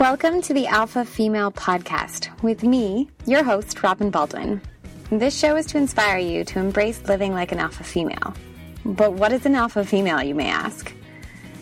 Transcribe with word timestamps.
Welcome 0.00 0.40
to 0.42 0.54
the 0.54 0.66
Alpha 0.66 1.04
Female 1.04 1.52
Podcast 1.52 2.30
with 2.42 2.62
me, 2.62 3.10
your 3.26 3.44
host, 3.44 3.82
Robin 3.82 4.08
Baldwin. 4.08 4.62
This 5.10 5.38
show 5.38 5.56
is 5.56 5.66
to 5.66 5.76
inspire 5.76 6.16
you 6.16 6.42
to 6.42 6.58
embrace 6.58 7.02
living 7.04 7.34
like 7.34 7.52
an 7.52 7.58
alpha 7.58 7.84
female. 7.84 8.34
But 8.82 9.12
what 9.12 9.30
is 9.30 9.44
an 9.44 9.54
alpha 9.54 9.84
female, 9.84 10.22
you 10.22 10.34
may 10.34 10.48
ask? 10.48 10.90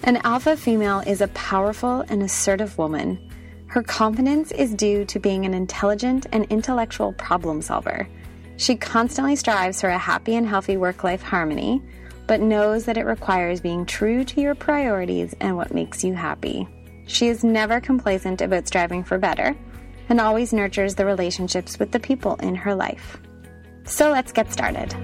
An 0.05 0.19
alpha 0.19 0.57
female 0.57 1.01
is 1.01 1.21
a 1.21 1.27
powerful 1.29 2.03
and 2.03 2.23
assertive 2.23 2.79
woman. 2.79 3.19
Her 3.67 3.83
confidence 3.83 4.53
is 4.53 4.73
due 4.73 5.05
to 5.07 5.19
being 5.19 5.45
an 5.45 5.53
intelligent 5.53 6.27
and 6.31 6.45
intellectual 6.45 7.15
problem 7.15 7.61
solver. 7.61 8.09
She 8.57 8.77
constantly 8.77 9.35
strives 9.35 9.81
for 9.81 9.89
a 9.89 9.99
happy 9.99 10.37
and 10.37 10.47
healthy 10.47 10.77
work 10.77 11.03
life 11.03 11.23
harmony, 11.23 11.83
but 12.29 12.41
knows 12.41 12.85
that 12.85 12.99
it 12.99 13.05
requires 13.05 13.61
being 13.61 13.85
true 13.85 14.23
to 14.23 14.41
your 14.41 14.55
priorities 14.55 15.35
and 15.41 15.57
what 15.57 15.75
makes 15.75 16.05
you 16.05 16.15
happy. 16.15 16.69
She 17.09 17.29
is 17.29 17.43
never 17.43 17.81
complacent 17.81 18.43
about 18.43 18.69
striving 18.69 19.03
for 19.03 19.19
better 19.19 19.57
and 20.11 20.21
always 20.21 20.53
nurtures 20.53 20.95
the 20.95 21.07
relationships 21.07 21.79
with 21.79 21.91
the 21.91 21.99
people 21.99 22.37
in 22.37 22.55
her 22.55 22.75
life. 22.75 23.19
So 23.85 24.11
let's 24.13 24.31
get 24.31 24.53
started. 24.53 24.95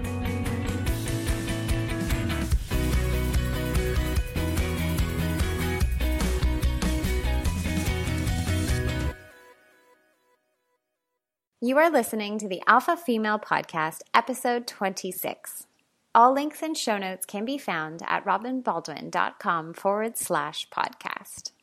You 11.63 11.79
are 11.79 11.91
listening 11.91 12.39
to 12.41 12.47
the 12.47 12.61
Alpha 12.67 12.95
Female 12.99 13.39
Podcast, 13.39 14.03
episode 14.13 14.67
26. 14.67 15.67
All 16.15 16.35
links 16.35 16.63
and 16.63 16.77
show 16.77 16.99
notes 16.99 17.25
can 17.25 17.47
be 17.47 17.57
found 17.57 18.03
at 18.07 18.27
robinbaldwin.com 18.27 19.73
forward 19.73 20.19
slash 20.19 20.69
podcast. 20.69 21.54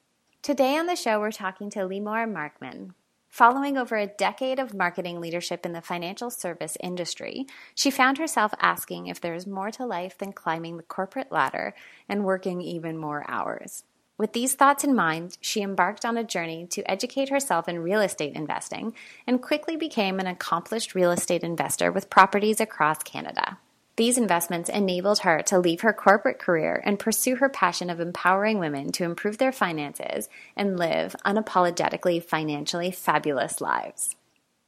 Today 0.44 0.76
on 0.76 0.88
the 0.88 0.96
show, 0.96 1.20
we're 1.20 1.32
talking 1.32 1.70
to 1.70 1.82
Limor 1.82 2.26
Markman. 2.26 2.96
Following 3.30 3.78
over 3.78 3.96
a 3.96 4.08
decade 4.08 4.58
of 4.58 4.74
marketing 4.74 5.22
leadership 5.22 5.68
in 5.68 5.74
the 5.74 5.84
financial 5.84 6.32
service 6.32 6.76
industry, 6.80 7.46
she 7.76 7.92
found 7.92 8.18
herself 8.18 8.52
asking 8.60 9.06
if 9.06 9.22
there 9.22 9.36
is 9.36 9.46
more 9.46 9.70
to 9.70 9.86
life 9.86 10.18
than 10.18 10.34
climbing 10.34 10.78
the 10.78 10.84
corporate 10.84 11.32
ladder 11.32 11.76
and 12.10 12.26
working 12.26 12.60
even 12.60 12.98
more 12.98 13.24
hours. 13.28 13.84
With 14.18 14.34
these 14.34 14.56
thoughts 14.56 14.84
in 14.84 14.96
mind, 14.96 15.38
she 15.42 15.62
embarked 15.62 16.06
on 16.06 16.18
a 16.18 16.24
journey 16.24 16.66
to 16.72 16.90
educate 16.90 17.30
herself 17.30 17.70
in 17.70 17.78
real 17.78 18.02
estate 18.02 18.34
investing 18.34 18.96
and 19.28 19.44
quickly 19.44 19.76
became 19.76 20.20
an 20.20 20.26
accomplished 20.26 20.96
real 20.96 21.12
estate 21.12 21.44
investor 21.44 21.92
with 21.92 22.10
properties 22.10 22.60
across 22.60 23.04
Canada. 23.04 23.60
These 24.02 24.18
investments 24.18 24.68
enabled 24.68 25.20
her 25.20 25.44
to 25.44 25.60
leave 25.60 25.82
her 25.82 25.94
corporate 25.94 26.40
career 26.40 26.82
and 26.84 26.98
pursue 26.98 27.36
her 27.36 27.50
passion 27.50 27.88
of 27.92 28.00
empowering 28.00 28.58
women 28.58 28.92
to 28.94 29.04
improve 29.04 29.38
their 29.38 29.52
finances 29.52 30.28
and 30.56 30.76
live 30.76 31.16
unapologetically 31.24 32.24
financially 32.24 32.90
fabulous 32.90 33.62
lives. 33.62 34.16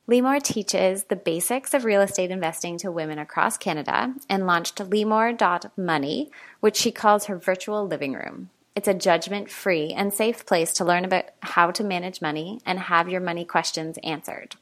Limor 0.08 0.40
teaches 0.40 1.06
the 1.06 1.16
basics 1.16 1.74
of 1.74 1.84
real 1.84 2.02
estate 2.02 2.30
investing 2.30 2.78
to 2.78 2.92
women 2.92 3.18
across 3.18 3.58
Canada 3.58 4.14
and 4.30 4.46
launched 4.46 4.78
Limor.money, 4.78 6.30
which 6.60 6.76
she 6.76 6.92
calls 6.92 7.26
her 7.26 7.36
virtual 7.36 7.88
living 7.88 8.14
room. 8.14 8.52
It's 8.76 8.88
a 8.88 8.94
judgment 8.94 9.50
free 9.50 9.94
and 9.94 10.14
safe 10.14 10.46
place 10.46 10.74
to 10.74 10.86
learn 10.86 11.06
about 11.06 11.26
how 11.40 11.72
to 11.72 11.84
manage 11.84 12.22
money 12.22 12.60
and 12.68 12.78
have 12.78 13.10
your 13.10 13.22
money 13.22 13.46
questions 13.46 13.98
answered. 14.04 14.58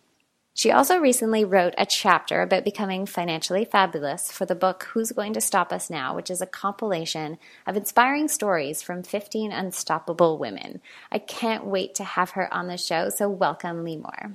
She 0.54 0.70
also 0.70 0.98
recently 0.98 1.46
wrote 1.46 1.74
a 1.78 1.86
chapter 1.86 2.42
about 2.42 2.66
becoming 2.66 3.06
financially 3.06 3.64
fabulous 3.64 4.32
for 4.32 4.46
the 4.46 4.54
book 4.54 4.84
Who's 4.92 5.14
Going 5.14 5.34
to 5.34 5.42
Stop 5.42 5.72
Us 5.72 5.90
Now, 5.90 6.14
which 6.14 6.30
is 6.30 6.42
a 6.42 6.46
compilation 6.46 7.38
of 7.66 7.78
inspiring 7.78 8.28
stories 8.28 8.82
from 8.82 9.02
15 9.02 9.54
unstoppable 9.54 10.38
women. 10.38 10.82
I 11.10 11.20
can't 11.20 11.66
wait 11.66 11.96
to 11.96 12.04
have 12.04 12.32
her 12.32 12.54
on 12.54 12.68
the 12.68 12.78
show, 12.78 13.10
so 13.10 13.30
welcome, 13.30 13.86
Limor. 13.86 14.34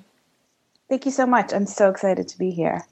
Thank 0.88 1.04
you 1.04 1.12
so 1.12 1.26
much. 1.26 1.52
I'm 1.52 1.66
so 1.66 1.90
excited 1.90 2.28
to 2.28 2.38
be 2.38 2.50
here. 2.50 2.86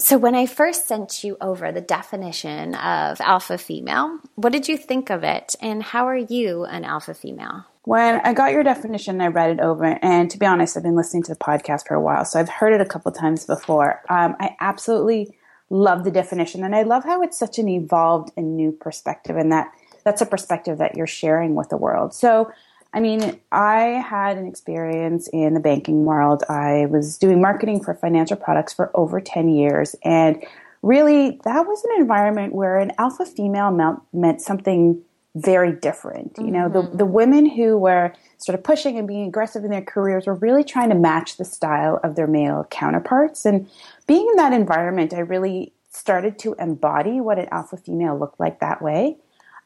So, 0.00 0.16
when 0.16 0.36
I 0.36 0.46
first 0.46 0.86
sent 0.86 1.24
you 1.24 1.36
over 1.40 1.72
the 1.72 1.80
definition 1.80 2.76
of 2.76 3.20
alpha 3.20 3.58
female, 3.58 4.20
what 4.36 4.52
did 4.52 4.68
you 4.68 4.76
think 4.76 5.10
of 5.10 5.24
it, 5.24 5.56
and 5.60 5.82
how 5.82 6.06
are 6.06 6.16
you 6.16 6.64
an 6.64 6.84
alpha 6.84 7.14
female? 7.14 7.64
When 7.88 8.20
I 8.22 8.34
got 8.34 8.52
your 8.52 8.62
definition, 8.62 9.22
I 9.22 9.28
read 9.28 9.48
it 9.48 9.60
over, 9.60 9.98
and 10.02 10.30
to 10.30 10.38
be 10.38 10.44
honest, 10.44 10.76
I've 10.76 10.82
been 10.82 10.94
listening 10.94 11.22
to 11.22 11.32
the 11.32 11.38
podcast 11.38 11.88
for 11.88 11.94
a 11.94 12.00
while, 12.02 12.26
so 12.26 12.38
I've 12.38 12.50
heard 12.50 12.74
it 12.74 12.82
a 12.82 12.84
couple 12.84 13.10
times 13.12 13.46
before. 13.46 14.02
Um, 14.10 14.36
I 14.38 14.54
absolutely 14.60 15.34
love 15.70 16.04
the 16.04 16.10
definition, 16.10 16.62
and 16.64 16.76
I 16.76 16.82
love 16.82 17.04
how 17.04 17.22
it's 17.22 17.38
such 17.38 17.58
an 17.58 17.66
evolved 17.66 18.30
and 18.36 18.58
new 18.58 18.72
perspective, 18.72 19.38
and 19.38 19.50
that 19.52 19.72
that's 20.04 20.20
a 20.20 20.26
perspective 20.26 20.76
that 20.76 20.96
you're 20.96 21.06
sharing 21.06 21.54
with 21.54 21.70
the 21.70 21.78
world. 21.78 22.12
So, 22.12 22.52
I 22.92 23.00
mean, 23.00 23.40
I 23.52 24.04
had 24.06 24.36
an 24.36 24.46
experience 24.46 25.26
in 25.32 25.54
the 25.54 25.60
banking 25.60 26.04
world. 26.04 26.42
I 26.46 26.88
was 26.90 27.16
doing 27.16 27.40
marketing 27.40 27.82
for 27.82 27.94
financial 27.94 28.36
products 28.36 28.74
for 28.74 28.90
over 28.92 29.18
10 29.18 29.48
years. 29.48 29.96
And 30.04 30.44
really, 30.82 31.40
that 31.44 31.66
was 31.66 31.82
an 31.84 32.02
environment 32.02 32.54
where 32.54 32.76
an 32.80 32.92
alpha 32.98 33.24
female 33.24 33.70
meant, 33.70 34.00
meant 34.12 34.42
something 34.42 35.02
very 35.42 35.72
different. 35.72 36.36
You 36.38 36.50
know, 36.50 36.68
the, 36.68 36.82
mm-hmm. 36.82 36.96
the 36.96 37.06
women 37.06 37.46
who 37.46 37.78
were 37.78 38.12
sort 38.38 38.58
of 38.58 38.64
pushing 38.64 38.98
and 38.98 39.06
being 39.06 39.26
aggressive 39.26 39.64
in 39.64 39.70
their 39.70 39.82
careers 39.82 40.26
were 40.26 40.34
really 40.34 40.64
trying 40.64 40.88
to 40.90 40.94
match 40.94 41.36
the 41.36 41.44
style 41.44 42.00
of 42.02 42.16
their 42.16 42.26
male 42.26 42.66
counterparts. 42.70 43.44
And 43.44 43.68
being 44.06 44.26
in 44.28 44.36
that 44.36 44.52
environment, 44.52 45.12
I 45.12 45.20
really 45.20 45.72
started 45.90 46.38
to 46.40 46.54
embody 46.58 47.20
what 47.20 47.38
an 47.38 47.48
alpha 47.50 47.76
female 47.76 48.18
looked 48.18 48.38
like 48.38 48.60
that 48.60 48.80
way. 48.82 49.16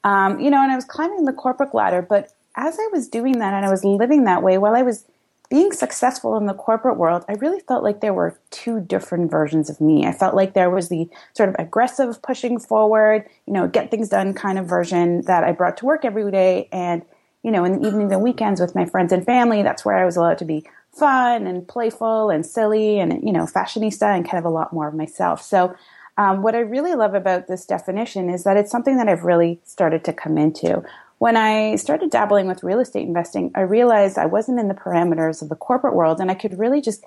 Um, 0.05 0.41
you 0.41 0.51
know, 0.51 0.63
and 0.63 0.73
I 0.73 0.77
was 0.77 0.85
climbing 0.85 1.25
the 1.25 1.33
corporate 1.33 1.75
ladder, 1.75 2.03
but 2.03 2.33
as 2.57 2.79
I 2.79 2.89
was 2.93 3.09
doing 3.09 3.39
that 3.39 3.55
and 3.55 3.65
I 3.65 3.71
was 3.71 3.85
living 3.85 4.25
that 4.25 4.43
way, 4.43 4.59
while 4.59 4.75
I 4.75 4.83
was 4.83 5.05
being 5.53 5.71
successful 5.71 6.39
in 6.39 6.47
the 6.47 6.55
corporate 6.55 6.97
world, 6.97 7.27
I 7.29 7.35
really 7.35 7.61
felt 7.61 7.85
like 7.85 8.01
there 8.01 8.15
were 8.15 8.41
two 8.49 8.81
different 8.81 9.31
versions 9.31 9.69
of 9.69 9.83
me. 9.83 10.07
I 10.07 10.13
felt 10.13 10.35
like 10.35 10.55
there 10.55 10.71
was 10.71 10.89
the 10.89 11.11
sort 11.35 11.51
of 11.51 11.57
aggressive, 11.59 12.23
pushing 12.23 12.59
forward, 12.59 13.29
you 13.47 13.53
know, 13.53 13.69
get 13.69 13.91
things 13.91 14.09
done 14.09 14.33
kind 14.33 14.59
of 14.59 14.65
version 14.65 15.21
that 15.27 15.45
I 15.45 15.53
brought 15.53 15.77
to 15.77 15.85
work 15.85 16.07
every 16.07 16.31
day. 16.31 16.71
And, 16.73 17.03
you 17.43 17.51
know, 17.51 17.67
in 17.67 17.83
the 17.83 17.87
evenings 17.87 18.13
and 18.13 18.23
weekends 18.23 18.63
with 18.63 18.75
my 18.75 18.87
friends 18.87 19.13
and 19.13 19.27
family, 19.27 19.63
that's 19.63 19.85
where 19.85 19.99
I 19.99 20.07
was 20.07 20.17
allowed 20.17 20.39
to 20.39 20.47
be 20.47 20.65
fun 20.91 21.47
and 21.47 21.69
playful 21.69 22.31
and 22.31 22.47
silly 22.47 22.99
and, 22.99 23.23
you 23.23 23.35
know, 23.35 23.45
fashionista 23.45 24.17
and 24.17 24.25
kind 24.25 24.39
of 24.39 24.47
a 24.47 24.55
lot 24.55 24.73
more 24.73 24.89
of 24.89 24.95
myself. 24.95 25.43
So, 25.43 25.77
um, 26.17 26.41
what 26.43 26.55
I 26.55 26.61
really 26.61 26.95
love 26.95 27.13
about 27.13 27.47
this 27.47 27.67
definition 27.67 28.31
is 28.31 28.45
that 28.45 28.57
it's 28.57 28.71
something 28.71 28.97
that 28.97 29.09
I've 29.09 29.25
really 29.25 29.61
started 29.65 30.03
to 30.05 30.15
come 30.15 30.39
into 30.39 30.83
when 31.23 31.37
I 31.37 31.77
started 31.77 32.11
dabbling 32.11 32.49
with 32.49 32.65
real 32.65 32.81
estate 32.81 33.07
investing, 33.07 33.53
I 33.55 33.61
realized 33.61 34.19
I 34.19 34.27
wasn't 34.27 34.59
in 34.59 34.67
the 34.67 34.75
parameters 34.75 35.41
of 35.41 35.51
the 35.51 35.55
corporate 35.55 35.95
world 35.95 36.19
and 36.19 36.33
I 36.33 36.35
could 36.35 36.59
really 36.59 36.81
just 36.81 37.05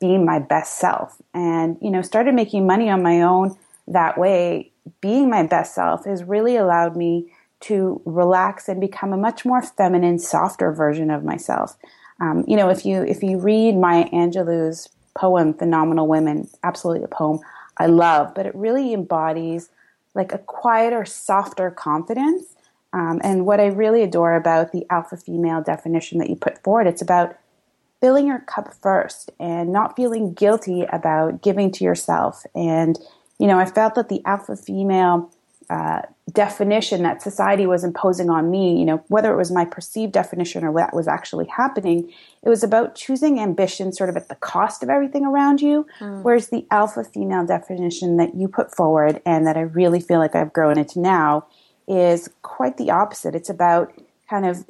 be 0.00 0.18
my 0.18 0.40
best 0.40 0.80
self. 0.80 1.22
And, 1.32 1.78
you 1.80 1.88
know, 1.88 2.02
started 2.02 2.34
making 2.34 2.66
money 2.66 2.90
on 2.90 3.04
my 3.04 3.22
own 3.22 3.56
that 3.86 4.18
way. 4.18 4.72
Being 5.00 5.30
my 5.30 5.46
best 5.46 5.76
self 5.76 6.06
has 6.06 6.24
really 6.24 6.56
allowed 6.56 6.96
me 6.96 7.32
to 7.60 8.02
relax 8.04 8.68
and 8.68 8.80
become 8.80 9.12
a 9.12 9.16
much 9.16 9.44
more 9.44 9.62
feminine, 9.62 10.18
softer 10.18 10.72
version 10.72 11.08
of 11.08 11.22
myself. 11.22 11.76
Um, 12.20 12.44
you 12.48 12.56
know, 12.56 12.68
if 12.68 12.84
you 12.84 13.04
if 13.04 13.22
you 13.22 13.38
read 13.38 13.76
Maya 13.76 14.10
Angelou's 14.10 14.88
poem 15.14 15.54
"Phenomenal 15.54 16.08
Women," 16.08 16.48
absolutely 16.64 17.04
a 17.04 17.08
poem 17.08 17.38
I 17.76 17.86
love, 17.86 18.34
but 18.34 18.44
it 18.44 18.56
really 18.56 18.92
embodies 18.92 19.68
like 20.16 20.32
a 20.32 20.38
quieter, 20.38 21.04
softer 21.04 21.70
confidence 21.70 22.51
um, 22.92 23.20
and 23.24 23.46
what 23.46 23.60
I 23.60 23.66
really 23.66 24.02
adore 24.02 24.34
about 24.34 24.72
the 24.72 24.86
alpha 24.90 25.16
female 25.16 25.62
definition 25.62 26.18
that 26.18 26.28
you 26.28 26.36
put 26.36 26.62
forward, 26.62 26.86
it's 26.86 27.02
about 27.02 27.36
filling 28.00 28.26
your 28.26 28.40
cup 28.40 28.74
first 28.82 29.30
and 29.38 29.72
not 29.72 29.96
feeling 29.96 30.34
guilty 30.34 30.84
about 30.92 31.40
giving 31.40 31.70
to 31.70 31.84
yourself. 31.84 32.44
And, 32.54 32.98
you 33.38 33.46
know, 33.46 33.58
I 33.58 33.64
felt 33.64 33.94
that 33.94 34.08
the 34.08 34.20
alpha 34.26 34.56
female 34.56 35.30
uh, 35.70 36.02
definition 36.32 37.02
that 37.02 37.22
society 37.22 37.66
was 37.66 37.84
imposing 37.84 38.28
on 38.28 38.50
me, 38.50 38.78
you 38.78 38.84
know, 38.84 39.02
whether 39.08 39.32
it 39.32 39.36
was 39.36 39.50
my 39.50 39.64
perceived 39.64 40.12
definition 40.12 40.64
or 40.64 40.72
what 40.72 40.94
was 40.94 41.08
actually 41.08 41.46
happening, 41.46 42.12
it 42.42 42.48
was 42.48 42.62
about 42.62 42.94
choosing 42.94 43.38
ambition 43.40 43.92
sort 43.92 44.10
of 44.10 44.16
at 44.16 44.28
the 44.28 44.34
cost 44.34 44.82
of 44.82 44.90
everything 44.90 45.24
around 45.24 45.60
you. 45.62 45.86
Mm. 46.00 46.22
Whereas 46.22 46.48
the 46.48 46.66
alpha 46.70 47.04
female 47.04 47.46
definition 47.46 48.18
that 48.18 48.34
you 48.34 48.48
put 48.48 48.74
forward 48.74 49.22
and 49.24 49.46
that 49.46 49.56
I 49.56 49.62
really 49.62 50.00
feel 50.00 50.18
like 50.18 50.34
I've 50.34 50.52
grown 50.52 50.78
into 50.78 51.00
now 51.00 51.46
is 51.88 52.28
quite 52.42 52.76
the 52.76 52.90
opposite. 52.90 53.34
It's 53.34 53.50
about 53.50 53.92
kind 54.28 54.46
of 54.46 54.64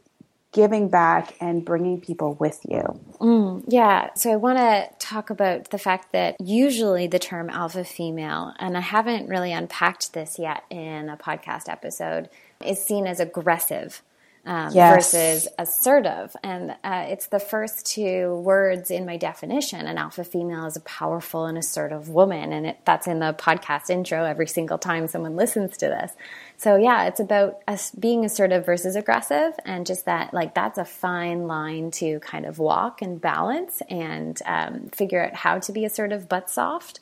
giving 0.52 0.88
back 0.88 1.34
and 1.40 1.64
bringing 1.64 2.00
people 2.00 2.34
with 2.34 2.60
you. 2.68 2.82
Mm, 3.20 3.64
yeah. 3.66 4.10
So 4.14 4.30
I 4.30 4.36
want 4.36 4.58
to 4.58 4.88
talk 4.98 5.30
about 5.30 5.70
the 5.70 5.78
fact 5.78 6.12
that 6.12 6.36
usually 6.40 7.06
the 7.06 7.18
term 7.18 7.48
alpha 7.48 7.84
female, 7.84 8.52
and 8.58 8.76
I 8.76 8.80
haven't 8.80 9.28
really 9.28 9.52
unpacked 9.52 10.12
this 10.12 10.38
yet 10.38 10.64
in 10.68 11.08
a 11.08 11.16
podcast 11.16 11.68
episode, 11.68 12.28
is 12.64 12.84
seen 12.84 13.06
as 13.06 13.18
aggressive. 13.18 14.02
Um, 14.44 14.72
yes. 14.72 15.12
versus 15.12 15.48
assertive. 15.58 16.34
And 16.42 16.72
uh, 16.82 17.06
it's 17.08 17.26
the 17.26 17.38
first 17.38 17.86
two 17.86 18.34
words 18.44 18.90
in 18.90 19.06
my 19.06 19.16
definition. 19.16 19.86
An 19.86 19.98
alpha 19.98 20.24
female 20.24 20.66
is 20.66 20.76
a 20.76 20.80
powerful 20.80 21.46
and 21.46 21.56
assertive 21.56 22.08
woman. 22.08 22.52
And 22.52 22.66
it, 22.66 22.78
that's 22.84 23.06
in 23.06 23.20
the 23.20 23.34
podcast 23.34 23.88
intro 23.88 24.24
every 24.24 24.48
single 24.48 24.78
time 24.78 25.06
someone 25.06 25.36
listens 25.36 25.76
to 25.78 25.86
this. 25.86 26.12
So, 26.56 26.76
yeah, 26.76 27.06
it's 27.06 27.20
about 27.20 27.60
us 27.68 27.92
being 27.92 28.24
assertive 28.24 28.66
versus 28.66 28.96
aggressive. 28.96 29.52
And 29.64 29.86
just 29.86 30.06
that, 30.06 30.34
like, 30.34 30.54
that's 30.54 30.78
a 30.78 30.84
fine 30.84 31.46
line 31.46 31.90
to 31.92 32.18
kind 32.20 32.46
of 32.46 32.58
walk 32.58 33.02
and 33.02 33.20
balance 33.20 33.82
and 33.88 34.40
um, 34.46 34.88
figure 34.92 35.24
out 35.24 35.34
how 35.34 35.58
to 35.60 35.72
be 35.72 35.84
assertive 35.84 36.28
but 36.28 36.50
soft. 36.50 37.00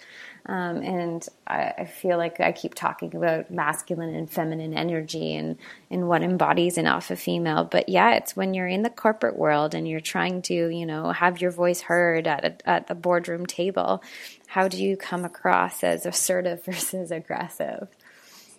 Um, 0.51 0.83
and 0.83 1.29
I, 1.47 1.75
I, 1.79 1.85
feel 1.85 2.17
like 2.17 2.41
I 2.41 2.51
keep 2.51 2.75
talking 2.75 3.15
about 3.15 3.53
masculine 3.53 4.13
and 4.13 4.29
feminine 4.29 4.75
energy 4.75 5.37
and, 5.37 5.57
and 5.93 6.09
what 6.09 6.25
embodies 6.25 6.77
an 6.77 6.89
alpha 6.89 7.15
female. 7.15 7.63
But 7.63 7.89
yeah, 7.89 8.15
it's 8.15 8.35
when 8.35 8.53
you're 8.53 8.67
in 8.67 8.83
the 8.83 8.91
corporate 8.91 9.39
world 9.39 9.77
and 9.77 9.87
you're 9.87 10.01
trying 10.01 10.43
to, 10.43 10.55
you 10.55 10.85
know, 10.85 11.13
have 11.13 11.41
your 11.41 11.53
voice 11.53 11.83
heard 11.83 12.27
at, 12.27 12.45
a, 12.45 12.69
at 12.69 12.89
the 12.89 12.97
boardroom 12.97 13.47
table. 13.47 14.03
How 14.49 14.67
do 14.67 14.83
you 14.83 14.97
come 14.97 15.25
across 15.25 15.85
as 15.85 16.05
assertive 16.05 16.65
versus 16.65 17.13
aggressive? 17.13 17.87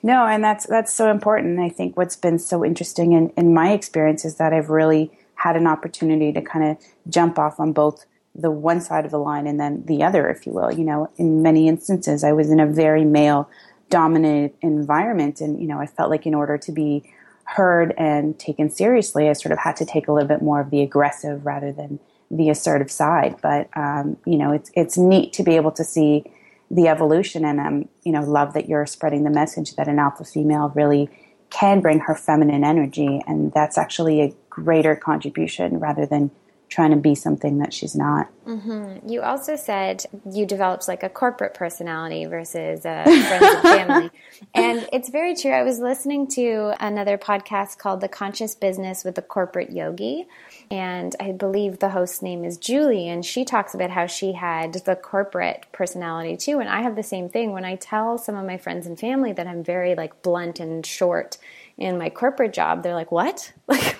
No, 0.01 0.25
and 0.25 0.41
that's 0.41 0.65
that's 0.65 0.93
so 0.93 1.11
important. 1.11 1.59
I 1.59 1.67
think 1.67 1.97
what's 1.97 2.15
been 2.15 2.39
so 2.39 2.63
interesting 2.63 3.11
in, 3.11 3.33
in 3.35 3.53
my 3.53 3.73
experience 3.73 4.23
is 4.23 4.37
that 4.37 4.53
I've 4.53 4.69
really 4.69 5.11
had 5.35 5.57
an 5.57 5.67
opportunity 5.67 6.31
to 6.31 6.41
kind 6.41 6.71
of 6.71 6.77
jump 7.09 7.37
off 7.37 7.59
on 7.59 7.73
both 7.73 8.05
the 8.33 8.51
one 8.51 8.81
side 8.81 9.05
of 9.05 9.11
the 9.11 9.19
line 9.19 9.47
and 9.47 9.59
then 9.59 9.83
the 9.85 10.03
other, 10.03 10.29
if 10.29 10.45
you 10.45 10.53
will. 10.53 10.71
You 10.71 10.85
know, 10.85 11.11
in 11.17 11.41
many 11.41 11.67
instances, 11.67 12.23
I 12.23 12.31
was 12.31 12.49
in 12.49 12.59
a 12.59 12.67
very 12.67 13.03
male 13.03 13.49
dominated 13.89 14.55
environment. 14.61 15.41
And, 15.41 15.61
you 15.61 15.67
know, 15.67 15.79
I 15.79 15.85
felt 15.85 16.09
like 16.09 16.25
in 16.25 16.33
order 16.33 16.57
to 16.57 16.71
be 16.71 17.03
heard 17.43 17.93
and 17.97 18.39
taken 18.39 18.69
seriously, 18.69 19.29
I 19.29 19.33
sort 19.33 19.51
of 19.51 19.59
had 19.59 19.75
to 19.77 19.85
take 19.85 20.07
a 20.07 20.13
little 20.13 20.29
bit 20.29 20.41
more 20.41 20.61
of 20.61 20.69
the 20.69 20.81
aggressive 20.81 21.45
rather 21.45 21.71
than 21.71 21.99
the 22.29 22.49
assertive 22.49 22.89
side. 22.89 23.35
But, 23.41 23.69
um, 23.75 24.17
you 24.25 24.37
know, 24.37 24.53
it's, 24.53 24.71
it's 24.75 24.97
neat 24.97 25.33
to 25.33 25.43
be 25.43 25.57
able 25.57 25.71
to 25.73 25.83
see 25.83 26.23
the 26.69 26.87
evolution 26.87 27.43
and, 27.43 27.59
um, 27.59 27.89
you 28.03 28.13
know, 28.13 28.21
love 28.21 28.53
that 28.53 28.69
you're 28.69 28.85
spreading 28.85 29.25
the 29.25 29.29
message 29.29 29.75
that 29.75 29.89
an 29.89 29.99
alpha 29.99 30.23
female 30.23 30.71
really 30.73 31.09
can 31.49 31.81
bring 31.81 31.99
her 31.99 32.15
feminine 32.15 32.63
energy. 32.63 33.21
And 33.27 33.51
that's 33.51 33.77
actually 33.77 34.21
a 34.21 34.33
greater 34.49 34.95
contribution 34.95 35.79
rather 35.79 36.05
than 36.05 36.31
trying 36.71 36.91
to 36.91 36.97
be 36.97 37.13
something 37.13 37.57
that 37.59 37.73
she's 37.73 37.95
not. 37.95 38.29
Mm-hmm. 38.47 39.07
You 39.07 39.21
also 39.21 39.57
said 39.57 40.05
you 40.31 40.45
developed 40.45 40.87
like 40.87 41.03
a 41.03 41.09
corporate 41.09 41.53
personality 41.53 42.25
versus 42.25 42.85
a 42.85 43.03
friends 43.03 43.45
and 43.45 43.61
family. 43.61 44.11
And 44.55 44.89
it's 44.91 45.09
very 45.09 45.35
true. 45.35 45.51
I 45.51 45.61
was 45.61 45.79
listening 45.79 46.27
to 46.29 46.73
another 46.79 47.17
podcast 47.17 47.77
called 47.77 48.01
The 48.01 48.07
Conscious 48.07 48.55
Business 48.55 49.03
with 49.03 49.13
the 49.13 49.21
Corporate 49.21 49.71
Yogi. 49.71 50.25
And 50.71 51.15
I 51.19 51.31
believe 51.31 51.77
the 51.77 51.89
host's 51.89 52.23
name 52.23 52.43
is 52.43 52.57
Julie. 52.57 53.07
And 53.07 53.23
she 53.23 53.45
talks 53.45 53.75
about 53.75 53.91
how 53.91 54.07
she 54.07 54.33
had 54.33 54.73
the 54.73 54.95
corporate 54.95 55.67
personality 55.71 56.37
too. 56.37 56.59
And 56.59 56.69
I 56.69 56.81
have 56.81 56.95
the 56.95 57.03
same 57.03 57.29
thing. 57.29 57.51
When 57.51 57.65
I 57.65 57.75
tell 57.75 58.17
some 58.17 58.35
of 58.35 58.47
my 58.47 58.57
friends 58.57 58.87
and 58.87 58.99
family 58.99 59.31
that 59.33 59.45
I'm 59.45 59.63
very 59.63 59.93
like 59.93 60.23
blunt 60.23 60.59
and 60.59 60.83
short 60.83 61.37
in 61.81 61.97
my 61.97 62.09
corporate 62.09 62.53
job, 62.53 62.83
they're 62.83 62.95
like, 62.95 63.11
what? 63.11 63.51
Like, 63.67 63.97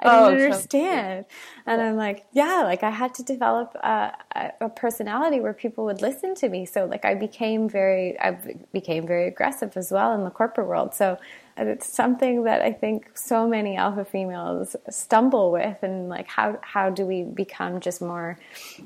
I 0.00 0.04
don't 0.04 0.22
oh, 0.22 0.42
understand. 0.42 1.26
So 1.28 1.70
and 1.72 1.80
I'm 1.80 1.96
like, 1.96 2.26
yeah, 2.32 2.62
like 2.64 2.82
I 2.82 2.90
had 2.90 3.14
to 3.14 3.22
develop 3.22 3.76
a, 3.76 4.12
a, 4.60 4.68
personality 4.68 5.38
where 5.38 5.52
people 5.52 5.84
would 5.84 6.02
listen 6.02 6.34
to 6.36 6.48
me. 6.48 6.66
So 6.66 6.86
like 6.86 7.04
I 7.04 7.14
became 7.14 7.68
very, 7.68 8.18
I 8.18 8.36
became 8.72 9.06
very 9.06 9.28
aggressive 9.28 9.76
as 9.76 9.92
well 9.92 10.12
in 10.14 10.24
the 10.24 10.30
corporate 10.30 10.66
world. 10.66 10.94
So 10.94 11.18
it's 11.56 11.86
something 11.86 12.44
that 12.44 12.62
I 12.62 12.72
think 12.72 13.10
so 13.14 13.46
many 13.46 13.76
alpha 13.76 14.04
females 14.04 14.74
stumble 14.88 15.52
with, 15.52 15.82
and 15.82 16.08
like 16.08 16.26
how 16.26 16.58
how 16.62 16.90
do 16.90 17.04
we 17.04 17.22
become 17.22 17.80
just 17.80 18.00
more 18.00 18.38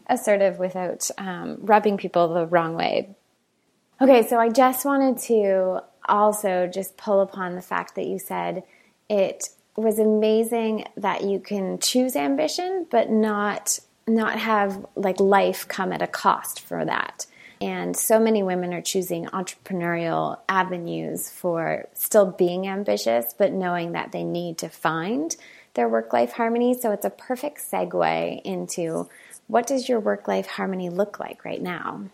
assertive 0.08 0.58
without 0.58 1.08
um, 1.16 1.58
rubbing 1.60 1.96
people 1.96 2.34
the 2.34 2.46
wrong 2.46 2.74
way? 2.74 3.14
Okay, 4.00 4.26
so 4.26 4.38
I 4.38 4.48
just 4.48 4.84
wanted 4.84 5.18
to 5.28 5.82
also 6.08 6.66
just 6.66 6.96
pull 6.96 7.20
upon 7.20 7.54
the 7.54 7.62
fact 7.62 7.94
that 7.96 8.06
you 8.06 8.18
said 8.18 8.62
it 9.08 9.48
was 9.76 9.98
amazing 9.98 10.86
that 10.96 11.24
you 11.24 11.40
can 11.40 11.78
choose 11.78 12.16
ambition 12.16 12.86
but 12.90 13.10
not 13.10 13.78
not 14.06 14.38
have 14.38 14.84
like 14.94 15.18
life 15.18 15.66
come 15.66 15.92
at 15.92 16.02
a 16.02 16.06
cost 16.06 16.60
for 16.60 16.84
that. 16.84 17.26
And 17.60 17.96
so 17.96 18.20
many 18.20 18.42
women 18.42 18.74
are 18.74 18.82
choosing 18.82 19.24
entrepreneurial 19.26 20.38
avenues 20.46 21.30
for 21.30 21.88
still 21.94 22.30
being 22.30 22.68
ambitious 22.68 23.34
but 23.36 23.52
knowing 23.52 23.92
that 23.92 24.12
they 24.12 24.24
need 24.24 24.58
to 24.58 24.68
find 24.68 25.34
their 25.72 25.88
work 25.88 26.12
life 26.12 26.32
harmony. 26.32 26.78
So 26.78 26.92
it's 26.92 27.06
a 27.06 27.10
perfect 27.10 27.58
segue 27.58 28.42
into 28.42 29.08
what 29.46 29.66
does 29.66 29.88
your 29.88 30.00
work 30.00 30.28
life 30.28 30.46
harmony 30.46 30.90
look 30.90 31.18
like 31.18 31.44
right 31.44 31.62
now 31.62 32.04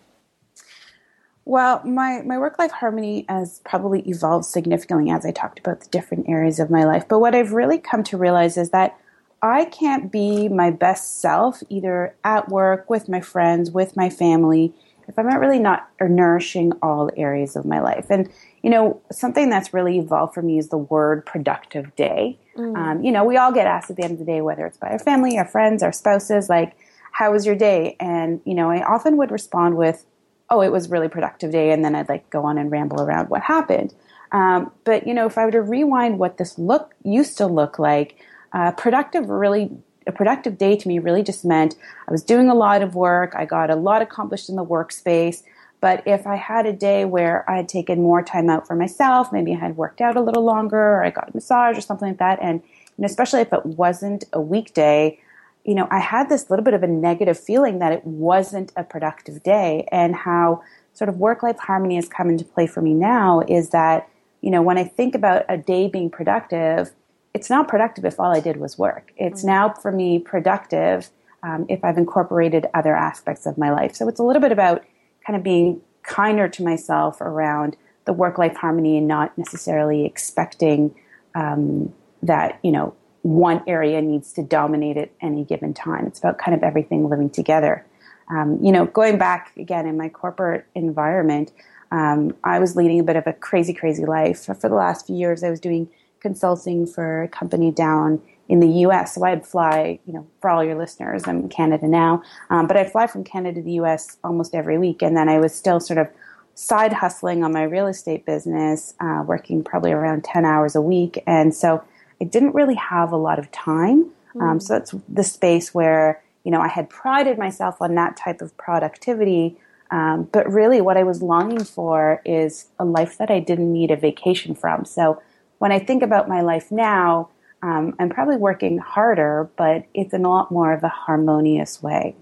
well, 1.50 1.82
my, 1.84 2.22
my 2.22 2.38
work 2.38 2.60
life 2.60 2.70
harmony 2.70 3.26
has 3.28 3.60
probably 3.64 4.02
evolved 4.02 4.44
significantly 4.44 5.10
as 5.10 5.26
I 5.26 5.32
talked 5.32 5.58
about 5.58 5.80
the 5.80 5.88
different 5.88 6.28
areas 6.28 6.60
of 6.60 6.70
my 6.70 6.84
life. 6.84 7.08
But 7.08 7.18
what 7.18 7.34
I've 7.34 7.50
really 7.50 7.78
come 7.78 8.04
to 8.04 8.16
realize 8.16 8.56
is 8.56 8.70
that 8.70 8.96
I 9.42 9.64
can't 9.64 10.12
be 10.12 10.48
my 10.48 10.70
best 10.70 11.20
self 11.20 11.60
either 11.68 12.14
at 12.22 12.48
work, 12.48 12.88
with 12.88 13.08
my 13.08 13.20
friends, 13.20 13.72
with 13.72 13.96
my 13.96 14.08
family, 14.08 14.72
if 15.08 15.18
I'm 15.18 15.26
not 15.26 15.40
really 15.40 15.58
not 15.58 15.88
or 15.98 16.08
nourishing 16.08 16.70
all 16.82 17.10
areas 17.16 17.56
of 17.56 17.64
my 17.64 17.80
life. 17.80 18.06
And, 18.10 18.30
you 18.62 18.70
know, 18.70 19.00
something 19.10 19.50
that's 19.50 19.74
really 19.74 19.98
evolved 19.98 20.34
for 20.34 20.42
me 20.42 20.56
is 20.56 20.68
the 20.68 20.78
word 20.78 21.26
productive 21.26 21.96
day. 21.96 22.38
Mm. 22.56 22.76
Um, 22.76 23.02
you 23.02 23.10
know, 23.10 23.24
we 23.24 23.36
all 23.36 23.50
get 23.50 23.66
asked 23.66 23.90
at 23.90 23.96
the 23.96 24.04
end 24.04 24.12
of 24.12 24.18
the 24.20 24.24
day, 24.24 24.40
whether 24.40 24.66
it's 24.66 24.78
by 24.78 24.90
our 24.90 25.00
family, 25.00 25.36
our 25.36 25.48
friends, 25.48 25.82
our 25.82 25.90
spouses, 25.90 26.48
like, 26.48 26.76
how 27.10 27.32
was 27.32 27.44
your 27.44 27.56
day? 27.56 27.96
And, 27.98 28.40
you 28.44 28.54
know, 28.54 28.70
I 28.70 28.84
often 28.84 29.16
would 29.16 29.32
respond 29.32 29.76
with, 29.76 30.06
oh, 30.50 30.60
it 30.60 30.72
was 30.72 30.90
really 30.90 31.08
productive 31.08 31.52
day, 31.52 31.70
and 31.70 31.84
then 31.84 31.94
I'd 31.94 32.08
like 32.08 32.28
go 32.30 32.44
on 32.44 32.58
and 32.58 32.70
ramble 32.70 33.00
around 33.00 33.30
what 33.30 33.42
happened. 33.42 33.94
Um, 34.32 34.70
but 34.84 35.06
you 35.06 35.14
know, 35.14 35.26
if 35.26 35.38
I 35.38 35.44
were 35.44 35.50
to 35.52 35.62
rewind 35.62 36.18
what 36.18 36.38
this 36.38 36.58
look 36.58 36.94
used 37.04 37.36
to 37.38 37.46
look 37.46 37.78
like, 37.78 38.16
uh, 38.52 38.72
productive 38.72 39.28
really 39.28 39.70
a 40.06 40.12
productive 40.12 40.58
day 40.58 40.76
to 40.76 40.88
me 40.88 40.98
really 40.98 41.22
just 41.22 41.44
meant 41.44 41.76
I 42.08 42.10
was 42.10 42.22
doing 42.22 42.48
a 42.48 42.54
lot 42.54 42.82
of 42.82 42.94
work, 42.94 43.34
I 43.36 43.44
got 43.44 43.70
a 43.70 43.76
lot 43.76 44.02
accomplished 44.02 44.48
in 44.48 44.56
the 44.56 44.64
workspace. 44.64 45.42
But 45.80 46.02
if 46.06 46.26
I 46.26 46.36
had 46.36 46.66
a 46.66 46.72
day 46.72 47.06
where 47.06 47.48
I 47.48 47.56
had 47.56 47.68
taken 47.68 48.02
more 48.02 48.22
time 48.22 48.50
out 48.50 48.66
for 48.66 48.76
myself, 48.76 49.32
maybe 49.32 49.54
I 49.54 49.58
had 49.58 49.76
worked 49.76 50.00
out 50.00 50.16
a 50.16 50.20
little 50.20 50.44
longer, 50.44 50.76
or 50.76 51.04
I 51.04 51.10
got 51.10 51.30
a 51.30 51.32
massage 51.34 51.78
or 51.78 51.80
something 51.80 52.08
like 52.08 52.18
that, 52.18 52.38
and, 52.42 52.62
and 52.98 53.06
especially 53.06 53.40
if 53.40 53.52
it 53.52 53.64
wasn't 53.64 54.24
a 54.32 54.40
weekday, 54.40 55.18
you 55.64 55.74
know, 55.74 55.86
I 55.90 55.98
had 55.98 56.28
this 56.28 56.50
little 56.50 56.64
bit 56.64 56.74
of 56.74 56.82
a 56.82 56.86
negative 56.86 57.38
feeling 57.38 57.78
that 57.80 57.92
it 57.92 58.04
wasn't 58.04 58.72
a 58.76 58.84
productive 58.84 59.42
day 59.42 59.86
and 59.92 60.14
how 60.16 60.62
sort 60.92 61.08
of 61.08 61.18
work 61.18 61.42
life 61.42 61.58
harmony 61.58 61.96
has 61.96 62.08
come 62.08 62.30
into 62.30 62.44
play 62.44 62.66
for 62.66 62.80
me 62.80 62.94
now 62.94 63.42
is 63.46 63.70
that, 63.70 64.08
you 64.40 64.50
know, 64.50 64.62
when 64.62 64.78
I 64.78 64.84
think 64.84 65.14
about 65.14 65.44
a 65.48 65.58
day 65.58 65.88
being 65.88 66.10
productive, 66.10 66.92
it's 67.34 67.50
not 67.50 67.68
productive 67.68 68.04
if 68.04 68.18
all 68.18 68.34
I 68.34 68.40
did 68.40 68.56
was 68.56 68.78
work. 68.78 69.12
It's 69.16 69.40
mm-hmm. 69.40 69.48
now 69.48 69.74
for 69.74 69.92
me 69.92 70.18
productive 70.18 71.10
um, 71.42 71.66
if 71.68 71.84
I've 71.84 71.96
incorporated 71.96 72.66
other 72.74 72.94
aspects 72.96 73.46
of 73.46 73.56
my 73.56 73.70
life. 73.70 73.94
So 73.94 74.08
it's 74.08 74.20
a 74.20 74.22
little 74.22 74.42
bit 74.42 74.52
about 74.52 74.84
kind 75.26 75.36
of 75.36 75.42
being 75.42 75.80
kinder 76.02 76.48
to 76.48 76.62
myself 76.62 77.20
around 77.20 77.76
the 78.06 78.12
work 78.12 78.38
life 78.38 78.56
harmony 78.56 78.98
and 78.98 79.06
not 79.06 79.36
necessarily 79.38 80.04
expecting 80.04 80.94
um, 81.34 81.92
that, 82.22 82.58
you 82.62 82.72
know, 82.72 82.94
one 83.22 83.62
area 83.66 84.00
needs 84.00 84.32
to 84.34 84.42
dominate 84.42 84.96
at 84.96 85.10
any 85.20 85.44
given 85.44 85.74
time. 85.74 86.06
It's 86.06 86.18
about 86.18 86.38
kind 86.38 86.54
of 86.54 86.62
everything 86.62 87.08
living 87.08 87.30
together. 87.30 87.84
Um, 88.28 88.58
you 88.62 88.72
know, 88.72 88.86
going 88.86 89.18
back 89.18 89.52
again 89.56 89.86
in 89.86 89.96
my 89.96 90.08
corporate 90.08 90.64
environment, 90.74 91.52
um, 91.90 92.34
I 92.44 92.58
was 92.60 92.76
leading 92.76 93.00
a 93.00 93.02
bit 93.02 93.16
of 93.16 93.26
a 93.26 93.32
crazy, 93.32 93.74
crazy 93.74 94.06
life. 94.06 94.44
For 94.44 94.54
the 94.54 94.74
last 94.74 95.06
few 95.06 95.16
years, 95.16 95.42
I 95.42 95.50
was 95.50 95.60
doing 95.60 95.88
consulting 96.20 96.86
for 96.86 97.22
a 97.24 97.28
company 97.28 97.70
down 97.72 98.22
in 98.48 98.60
the 98.60 98.68
U.S. 98.68 99.14
So 99.14 99.24
I'd 99.24 99.46
fly, 99.46 99.98
you 100.06 100.12
know, 100.12 100.26
for 100.40 100.50
all 100.50 100.62
your 100.62 100.76
listeners, 100.76 101.22
I'm 101.26 101.40
in 101.40 101.48
Canada 101.48 101.88
now, 101.88 102.22
um, 102.50 102.66
but 102.66 102.76
I'd 102.76 102.92
fly 102.92 103.06
from 103.06 103.24
Canada 103.24 103.60
to 103.60 103.64
the 103.64 103.72
U.S. 103.72 104.18
almost 104.22 104.54
every 104.54 104.78
week, 104.78 105.02
and 105.02 105.16
then 105.16 105.28
I 105.28 105.38
was 105.38 105.54
still 105.54 105.80
sort 105.80 105.98
of 105.98 106.08
side 106.54 106.92
hustling 106.92 107.42
on 107.42 107.52
my 107.52 107.62
real 107.62 107.86
estate 107.86 108.26
business, 108.26 108.94
uh, 109.00 109.22
working 109.26 109.64
probably 109.64 109.92
around 109.92 110.24
10 110.24 110.44
hours 110.44 110.76
a 110.76 110.82
week. 110.82 111.22
And 111.26 111.54
so 111.54 111.82
I 112.20 112.24
didn't 112.24 112.54
really 112.54 112.74
have 112.74 113.12
a 113.12 113.16
lot 113.16 113.38
of 113.38 113.50
time. 113.50 114.10
Mm. 114.34 114.42
Um, 114.42 114.60
so 114.60 114.74
that's 114.74 114.94
the 115.08 115.24
space 115.24 115.74
where, 115.74 116.22
you 116.44 116.50
know, 116.50 116.60
I 116.60 116.68
had 116.68 116.88
prided 116.88 117.38
myself 117.38 117.80
on 117.80 117.94
that 117.94 118.16
type 118.16 118.40
of 118.40 118.56
productivity. 118.56 119.58
Um, 119.90 120.28
but 120.30 120.50
really, 120.50 120.80
what 120.80 120.96
I 120.96 121.02
was 121.02 121.22
longing 121.22 121.64
for 121.64 122.22
is 122.24 122.66
a 122.78 122.84
life 122.84 123.18
that 123.18 123.30
I 123.30 123.40
didn't 123.40 123.72
need 123.72 123.90
a 123.90 123.96
vacation 123.96 124.54
from. 124.54 124.84
So 124.84 125.20
when 125.58 125.72
I 125.72 125.78
think 125.78 126.02
about 126.02 126.28
my 126.28 126.42
life 126.42 126.70
now, 126.70 127.28
um, 127.62 127.94
I'm 127.98 128.08
probably 128.08 128.36
working 128.36 128.78
harder, 128.78 129.50
but 129.56 129.84
it's 129.92 130.14
in 130.14 130.24
a 130.24 130.28
lot 130.30 130.50
more 130.50 130.72
of 130.72 130.82
a 130.82 130.88
harmonious 130.88 131.82
way. 131.82 132.14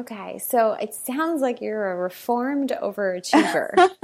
Okay, 0.00 0.38
so 0.38 0.72
it 0.72 0.94
sounds 0.94 1.42
like 1.42 1.60
you're 1.60 1.92
a 1.92 1.96
reformed 1.96 2.72
overachiever. 2.82 3.76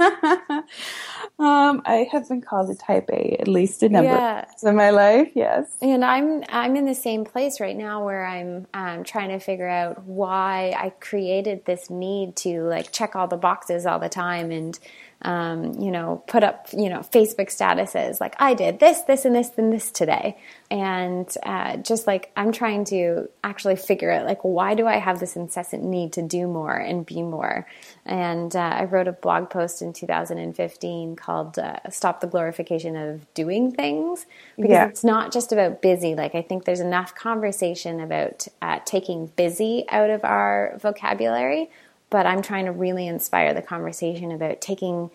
um, 1.39 1.81
I 1.85 2.07
have 2.11 2.29
been 2.29 2.41
called 2.41 2.69
a 2.69 2.75
type 2.75 3.09
A 3.09 3.35
at 3.39 3.47
least 3.47 3.81
a 3.81 3.89
number 3.89 4.11
yeah. 4.11 4.45
of 4.63 4.75
my 4.75 4.91
life. 4.91 5.31
Yes, 5.33 5.75
and 5.81 6.05
I'm 6.05 6.43
I'm 6.49 6.75
in 6.75 6.85
the 6.85 6.93
same 6.93 7.25
place 7.25 7.59
right 7.59 7.75
now 7.75 8.05
where 8.05 8.27
I'm 8.27 8.67
um, 8.75 9.05
trying 9.05 9.29
to 9.29 9.39
figure 9.39 9.67
out 9.67 10.03
why 10.03 10.75
I 10.77 10.91
created 10.99 11.65
this 11.65 11.89
need 11.89 12.35
to 12.37 12.61
like 12.61 12.91
check 12.91 13.15
all 13.15 13.27
the 13.27 13.37
boxes 13.37 13.87
all 13.87 13.97
the 13.97 14.07
time 14.07 14.51
and 14.51 14.77
um, 15.23 15.73
you 15.79 15.89
know, 15.89 16.23
put 16.27 16.43
up, 16.43 16.67
you 16.73 16.89
know, 16.89 16.99
Facebook 16.99 17.47
statuses 17.47 18.21
like 18.21 18.35
I 18.39 18.53
did 18.53 18.79
this, 18.79 19.01
this, 19.01 19.25
and 19.25 19.35
this, 19.35 19.49
and 19.57 19.73
this 19.73 19.91
today. 19.91 20.37
And 20.69 21.27
uh, 21.43 21.77
just 21.77 22.05
like 22.05 22.31
I'm 22.35 22.51
trying 22.51 22.85
to 22.85 23.27
actually 23.43 23.77
figure 23.77 24.11
out, 24.11 24.25
like, 24.25 24.43
why 24.43 24.75
do 24.75 24.85
I 24.85 24.97
have 24.97 25.19
this 25.19 25.35
incessant 25.35 25.83
need 25.83 26.13
to 26.13 26.21
do 26.21 26.47
more 26.47 26.75
and 26.75 27.05
be 27.05 27.23
more? 27.23 27.65
And 28.05 28.55
uh, 28.55 28.59
I 28.59 28.83
wrote 28.83 29.07
a 29.07 29.11
blog 29.11 29.49
post 29.49 29.81
in 29.81 29.91
2015 29.91 31.15
called 31.15 31.57
uh, 31.57 31.79
Stop 31.89 32.21
the 32.21 32.27
Glorification 32.27 32.95
of 32.95 33.33
Doing 33.33 33.71
Things 33.71 34.25
because 34.55 34.71
yeah. 34.71 34.87
it's 34.87 35.03
not 35.03 35.33
just 35.33 35.51
about 35.51 35.81
busy. 35.81 36.13
Like, 36.13 36.35
I 36.35 36.43
think 36.43 36.65
there's 36.65 36.79
enough 36.79 37.15
conversation 37.15 38.01
about 38.01 38.47
uh, 38.61 38.79
taking 38.85 39.27
busy 39.27 39.85
out 39.89 40.11
of 40.11 40.23
our 40.23 40.77
vocabulary 40.79 41.69
but 42.09 42.25
I'm 42.25 42.41
trying 42.41 42.65
to 42.65 42.71
really 42.71 43.07
inspire 43.07 43.53
the 43.53 43.61
conversation 43.61 44.31
about 44.31 44.61
taking, 44.61 45.11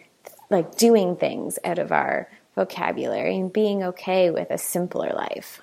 like, 0.51 0.77
doing 0.77 1.17
things 1.17 1.59
out 1.65 1.79
of 1.79 1.93
our 1.93 2.29
vocabulary 2.55 3.37
and 3.37 3.53
being 3.53 3.83
okay 3.83 4.31
with 4.31 4.51
a 4.51 4.59
simpler 4.59 5.13
life. 5.15 5.63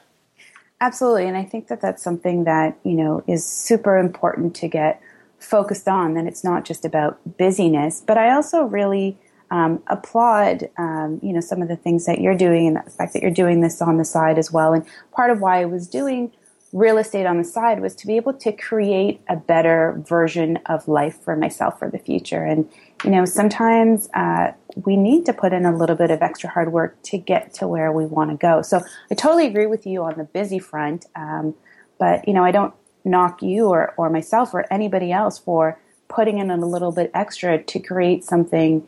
Absolutely. 0.81 1.27
And 1.27 1.37
I 1.37 1.43
think 1.43 1.67
that 1.67 1.81
that's 1.81 2.01
something 2.01 2.45
that, 2.45 2.77
you 2.83 2.93
know, 2.93 3.23
is 3.27 3.45
super 3.45 3.97
important 3.97 4.55
to 4.57 4.67
get 4.67 5.01
focused 5.37 5.87
on, 5.87 6.15
that 6.15 6.25
it's 6.25 6.43
not 6.43 6.65
just 6.65 6.85
about 6.85 7.19
busyness, 7.37 8.01
but 8.05 8.17
I 8.17 8.33
also 8.33 8.63
really 8.63 9.17
um, 9.51 9.83
applaud, 9.87 10.69
um, 10.77 11.19
you 11.21 11.33
know, 11.33 11.41
some 11.41 11.61
of 11.61 11.67
the 11.67 11.75
things 11.75 12.05
that 12.05 12.21
you're 12.21 12.37
doing 12.37 12.67
and 12.67 12.77
the 12.77 12.89
fact 12.89 13.13
that 13.13 13.21
you're 13.21 13.31
doing 13.31 13.61
this 13.61 13.81
on 13.81 13.97
the 13.97 14.05
side 14.05 14.37
as 14.37 14.51
well. 14.51 14.73
And 14.73 14.85
part 15.11 15.31
of 15.31 15.41
why 15.41 15.61
I 15.61 15.65
was 15.65 15.87
doing 15.87 16.31
real 16.71 16.97
estate 16.97 17.25
on 17.25 17.37
the 17.37 17.43
side 17.43 17.79
was 17.79 17.95
to 17.95 18.07
be 18.07 18.15
able 18.15 18.33
to 18.33 18.51
create 18.51 19.21
a 19.27 19.35
better 19.35 20.01
version 20.07 20.57
of 20.67 20.87
life 20.87 21.19
for 21.23 21.35
myself 21.35 21.79
for 21.79 21.89
the 21.89 21.97
future. 21.97 22.43
And, 22.43 22.69
you 23.03 23.09
know, 23.09 23.25
sometimes 23.25 24.07
uh, 24.13 24.51
we 24.75 24.95
need 24.95 25.25
to 25.25 25.33
put 25.33 25.51
in 25.51 25.65
a 25.65 25.75
little 25.75 25.95
bit 25.95 26.11
of 26.11 26.21
extra 26.21 26.49
hard 26.49 26.71
work 26.71 27.01
to 27.03 27.17
get 27.17 27.53
to 27.55 27.67
where 27.67 27.91
we 27.91 28.05
want 28.05 28.29
to 28.29 28.37
go. 28.37 28.61
So 28.61 28.81
I 29.09 29.15
totally 29.15 29.47
agree 29.47 29.65
with 29.65 29.87
you 29.87 30.03
on 30.03 30.17
the 30.17 30.25
busy 30.25 30.59
front. 30.59 31.07
Um, 31.15 31.55
but, 31.97 32.27
you 32.27 32.33
know, 32.33 32.43
I 32.43 32.51
don't 32.51 32.73
knock 33.03 33.41
you 33.41 33.67
or, 33.67 33.93
or 33.97 34.09
myself 34.09 34.53
or 34.53 34.71
anybody 34.71 35.11
else 35.11 35.39
for 35.39 35.79
putting 36.07 36.37
in 36.37 36.51
a 36.51 36.57
little 36.57 36.91
bit 36.91 37.09
extra 37.13 37.61
to 37.63 37.79
create 37.79 38.23
something 38.23 38.87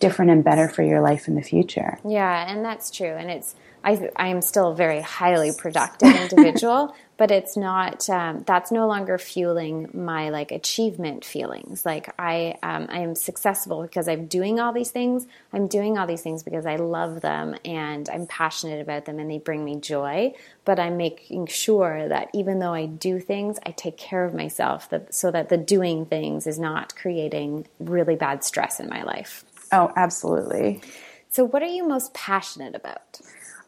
different 0.00 0.30
and 0.30 0.44
better 0.44 0.68
for 0.68 0.82
your 0.82 1.00
life 1.00 1.28
in 1.28 1.34
the 1.34 1.42
future. 1.42 1.98
Yeah, 2.06 2.50
and 2.50 2.64
that's 2.64 2.90
true. 2.90 3.14
And 3.14 3.30
it's, 3.30 3.54
I, 3.84 4.10
I 4.16 4.28
am 4.28 4.42
still 4.42 4.72
a 4.72 4.74
very 4.74 5.00
highly 5.00 5.52
productive 5.56 6.14
individual, 6.32 6.94
but 7.16 7.30
it's 7.30 7.56
not 7.56 8.08
um, 8.08 8.42
that's 8.46 8.72
no 8.72 8.86
longer 8.86 9.18
fueling 9.18 9.90
my 9.92 10.30
like 10.30 10.50
achievement 10.50 11.24
feelings. 11.24 11.84
Like 11.84 12.12
i 12.18 12.56
um, 12.62 12.86
i 12.90 12.98
am 12.98 13.14
successful 13.14 13.82
because 13.82 14.08
i'm 14.08 14.26
doing 14.26 14.60
all 14.60 14.72
these 14.72 14.90
things. 14.90 15.26
I'm 15.52 15.66
doing 15.66 15.98
all 15.98 16.06
these 16.06 16.22
things 16.22 16.42
because 16.42 16.66
i 16.66 16.76
love 16.76 17.20
them 17.20 17.56
and 17.64 18.08
i'm 18.08 18.26
passionate 18.26 18.80
about 18.80 19.04
them 19.04 19.18
and 19.18 19.30
they 19.30 19.38
bring 19.38 19.64
me 19.64 19.76
joy. 19.76 20.34
But 20.64 20.78
i'm 20.78 20.96
making 20.96 21.46
sure 21.46 22.08
that 22.08 22.28
even 22.32 22.58
though 22.58 22.74
i 22.74 22.86
do 22.86 23.20
things 23.20 23.58
i 23.66 23.70
take 23.70 23.96
care 23.96 24.24
of 24.24 24.34
myself 24.34 24.88
that, 24.90 25.14
so 25.14 25.30
that 25.30 25.48
the 25.48 25.56
doing 25.56 26.06
things 26.06 26.46
is 26.46 26.58
not 26.58 26.94
creating 26.96 27.66
really 27.78 28.16
bad 28.16 28.44
stress 28.44 28.80
in 28.80 28.88
my 28.88 29.02
life. 29.02 29.44
Oh 29.70 29.92
absolutely. 29.96 30.80
So 31.28 31.44
what 31.44 31.62
are 31.62 31.66
you 31.66 31.88
most 31.88 32.12
passionate 32.12 32.74
about 32.74 33.20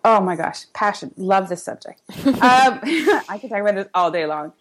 Oh 0.04 0.20
my 0.20 0.36
gosh, 0.36 0.66
passion. 0.74 1.12
Love 1.16 1.48
this 1.48 1.62
subject. 1.62 2.00
um, 2.26 2.34
I 2.42 3.38
could 3.40 3.50
talk 3.50 3.60
about 3.60 3.74
this 3.74 3.88
all 3.94 4.10
day 4.10 4.26
long. 4.26 4.52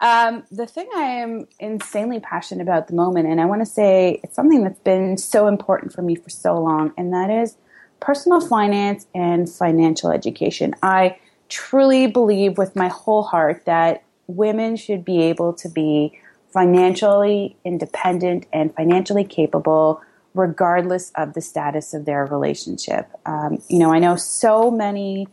Um, 0.00 0.44
the 0.50 0.66
thing 0.66 0.88
I 0.94 1.02
am 1.02 1.46
insanely 1.58 2.20
passionate 2.20 2.62
about 2.62 2.78
at 2.78 2.88
the 2.88 2.94
moment, 2.94 3.28
and 3.28 3.40
I 3.40 3.46
want 3.46 3.62
to 3.62 3.66
say 3.66 4.20
it's 4.22 4.34
something 4.34 4.62
that's 4.62 4.80
been 4.80 5.16
so 5.16 5.46
important 5.46 5.92
for 5.92 6.02
me 6.02 6.14
for 6.14 6.30
so 6.30 6.60
long, 6.60 6.92
and 6.96 7.12
that 7.12 7.30
is 7.30 7.56
personal 8.00 8.40
finance 8.40 9.06
and 9.14 9.48
financial 9.48 10.10
education. 10.10 10.74
I 10.82 11.18
truly 11.48 12.06
believe 12.06 12.58
with 12.58 12.76
my 12.76 12.88
whole 12.88 13.22
heart 13.22 13.64
that 13.64 14.04
women 14.26 14.76
should 14.76 15.04
be 15.04 15.22
able 15.22 15.52
to 15.54 15.68
be 15.68 16.18
financially 16.52 17.56
independent 17.64 18.46
and 18.52 18.74
financially 18.74 19.24
capable 19.24 20.00
regardless 20.38 21.10
of 21.16 21.34
the 21.34 21.40
status 21.40 21.92
of 21.92 22.04
their 22.04 22.24
relationship. 22.26 23.10
Um, 23.26 23.58
you 23.68 23.78
know, 23.78 23.92
I 23.92 23.98
know 23.98 24.16
so 24.16 24.70
many 24.70 25.28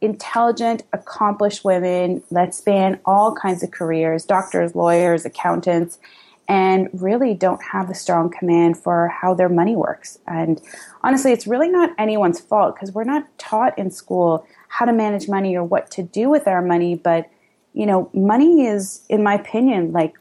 intelligent, 0.00 0.82
accomplished 0.92 1.64
women 1.64 2.22
that 2.30 2.54
span 2.54 3.00
all 3.04 3.34
kinds 3.34 3.62
of 3.62 3.70
careers 3.70 4.24
doctors, 4.24 4.74
lawyers, 4.74 5.24
accountants 5.24 5.98
and 6.48 6.88
really 6.92 7.32
don't 7.32 7.62
have 7.62 7.90
a 7.90 7.94
strong 7.94 8.28
command 8.28 8.76
for 8.76 9.06
how 9.08 9.32
their 9.32 9.48
money 9.48 9.76
works. 9.76 10.18
And 10.26 10.60
honestly, 11.04 11.30
it's 11.30 11.46
really 11.46 11.68
not 11.68 11.90
anyone's 11.96 12.40
fault 12.40 12.74
because 12.74 12.92
we're 12.92 13.04
not 13.04 13.26
taught 13.38 13.78
in 13.78 13.92
school 13.92 14.44
how 14.66 14.84
to 14.84 14.92
manage 14.92 15.28
money 15.28 15.56
or 15.56 15.62
what 15.62 15.92
to 15.92 16.02
do 16.02 16.28
with 16.28 16.48
our 16.48 16.60
money. 16.60 16.96
But, 16.96 17.30
you 17.72 17.86
know, 17.86 18.10
money 18.12 18.66
is, 18.66 19.04
in 19.08 19.22
my 19.22 19.34
opinion, 19.34 19.92
like 19.92 20.14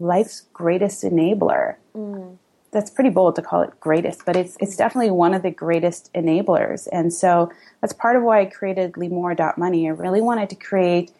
life's 0.00 0.46
greatest 0.54 1.02
enabler. 1.04 1.76
Mm 1.94 2.38
that's 2.76 2.90
pretty 2.90 3.08
bold 3.08 3.34
to 3.36 3.42
call 3.42 3.62
it 3.62 3.70
greatest, 3.80 4.26
but 4.26 4.36
it's 4.36 4.54
it's 4.60 4.76
definitely 4.76 5.10
one 5.10 5.32
of 5.32 5.42
the 5.42 5.50
greatest 5.50 6.12
enablers. 6.12 6.86
And 6.92 7.10
so 7.10 7.50
that's 7.80 7.94
part 7.94 8.16
of 8.16 8.22
why 8.22 8.42
I 8.42 8.44
created 8.44 8.94
Money. 8.98 9.88
I 9.88 9.92
really 9.92 10.20
wanted 10.20 10.50
to 10.50 10.56
create 10.56 11.10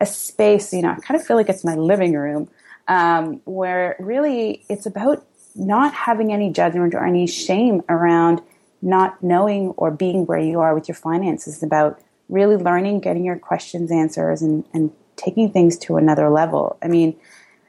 a 0.00 0.06
space, 0.06 0.72
you 0.72 0.82
know, 0.82 0.90
I 0.90 0.96
kind 0.96 1.18
of 1.18 1.24
feel 1.24 1.36
like 1.36 1.48
it's 1.48 1.62
my 1.62 1.76
living 1.76 2.14
room, 2.14 2.50
um, 2.88 3.40
where 3.44 3.94
really 4.00 4.64
it's 4.68 4.86
about 4.86 5.24
not 5.54 5.94
having 5.94 6.32
any 6.32 6.50
judgment 6.50 6.94
or 6.94 7.06
any 7.06 7.28
shame 7.28 7.82
around 7.88 8.42
not 8.82 9.22
knowing 9.22 9.68
or 9.76 9.92
being 9.92 10.26
where 10.26 10.40
you 10.40 10.58
are 10.58 10.74
with 10.74 10.88
your 10.88 10.96
finances. 10.96 11.54
It's 11.54 11.62
about 11.62 12.00
really 12.28 12.56
learning, 12.56 13.00
getting 13.00 13.24
your 13.24 13.38
questions 13.38 13.92
answers, 13.92 14.42
and, 14.42 14.64
and 14.74 14.90
taking 15.14 15.52
things 15.52 15.78
to 15.78 15.96
another 15.96 16.28
level. 16.28 16.76
I 16.82 16.88
mean, 16.88 17.16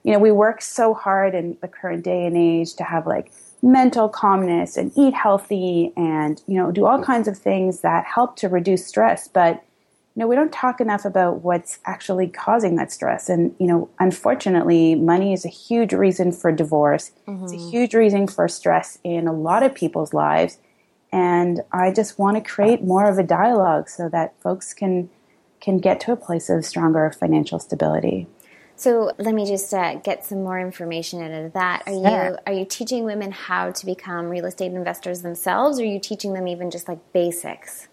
you 0.05 0.11
know, 0.11 0.19
we 0.19 0.31
work 0.31 0.61
so 0.61 0.93
hard 0.93 1.33
in 1.33 1.57
the 1.61 1.67
current 1.67 2.03
day 2.03 2.27
and 2.27 2.37
age 2.37 2.75
to 2.75 2.83
have 2.83 3.07
like 3.07 3.31
mental 3.63 4.07
calmness 4.07 4.77
and 4.77 4.91
eat 4.95 5.15
healthy 5.15 5.91
and, 5.97 6.43
you 6.47 6.55
know, 6.55 6.71
do 6.71 6.85
all 6.85 7.03
kinds 7.03 7.27
of 7.27 7.35
things 7.35 7.81
that 7.81 8.05
help 8.05 8.35
to 8.35 8.47
reduce 8.47 8.85
stress. 8.85 9.27
But, 9.27 9.63
you 10.15 10.19
know, 10.19 10.27
we 10.27 10.35
don't 10.35 10.53
talk 10.53 10.79
enough 10.79 11.05
about 11.05 11.41
what's 11.41 11.79
actually 11.85 12.27
causing 12.27 12.75
that 12.75 12.91
stress. 12.91 13.29
And, 13.29 13.55
you 13.59 13.65
know, 13.65 13.89
unfortunately, 13.97 14.93
money 14.93 15.33
is 15.33 15.43
a 15.43 15.49
huge 15.49 15.91
reason 15.91 16.31
for 16.31 16.51
divorce. 16.51 17.11
Mm-hmm. 17.27 17.43
It's 17.43 17.53
a 17.53 17.55
mm-hmm. 17.55 17.69
huge 17.71 17.95
reason 17.95 18.27
for 18.27 18.47
stress 18.47 18.99
in 19.03 19.27
a 19.27 19.33
lot 19.33 19.63
of 19.63 19.73
people's 19.73 20.13
lives. 20.13 20.59
And 21.11 21.61
I 21.71 21.91
just 21.91 22.19
want 22.19 22.37
to 22.37 22.47
create 22.47 22.83
more 22.83 23.09
of 23.09 23.17
a 23.17 23.23
dialogue 23.23 23.89
so 23.89 24.07
that 24.09 24.39
folks 24.39 24.71
can 24.71 25.09
can 25.61 25.79
get 25.79 25.99
to 25.99 26.11
a 26.11 26.15
place 26.15 26.47
of 26.47 26.63
stronger 26.63 27.11
financial 27.19 27.57
stability. 27.57 28.27
So 28.75 29.11
let 29.17 29.33
me 29.33 29.45
just 29.45 29.73
uh, 29.73 29.95
get 29.95 30.25
some 30.25 30.43
more 30.43 30.59
information 30.59 31.21
out 31.21 31.31
of 31.31 31.53
that. 31.53 31.83
Are 31.87 31.93
you 31.93 32.37
are 32.45 32.53
you 32.53 32.65
teaching 32.65 33.05
women 33.05 33.31
how 33.31 33.71
to 33.71 33.85
become 33.85 34.27
real 34.27 34.45
estate 34.45 34.73
investors 34.73 35.21
themselves, 35.21 35.79
or 35.79 35.83
are 35.83 35.85
you 35.85 35.99
teaching 35.99 36.33
them 36.33 36.47
even 36.47 36.69
just 36.69 36.87
like 36.87 36.99
basics? 37.13 37.87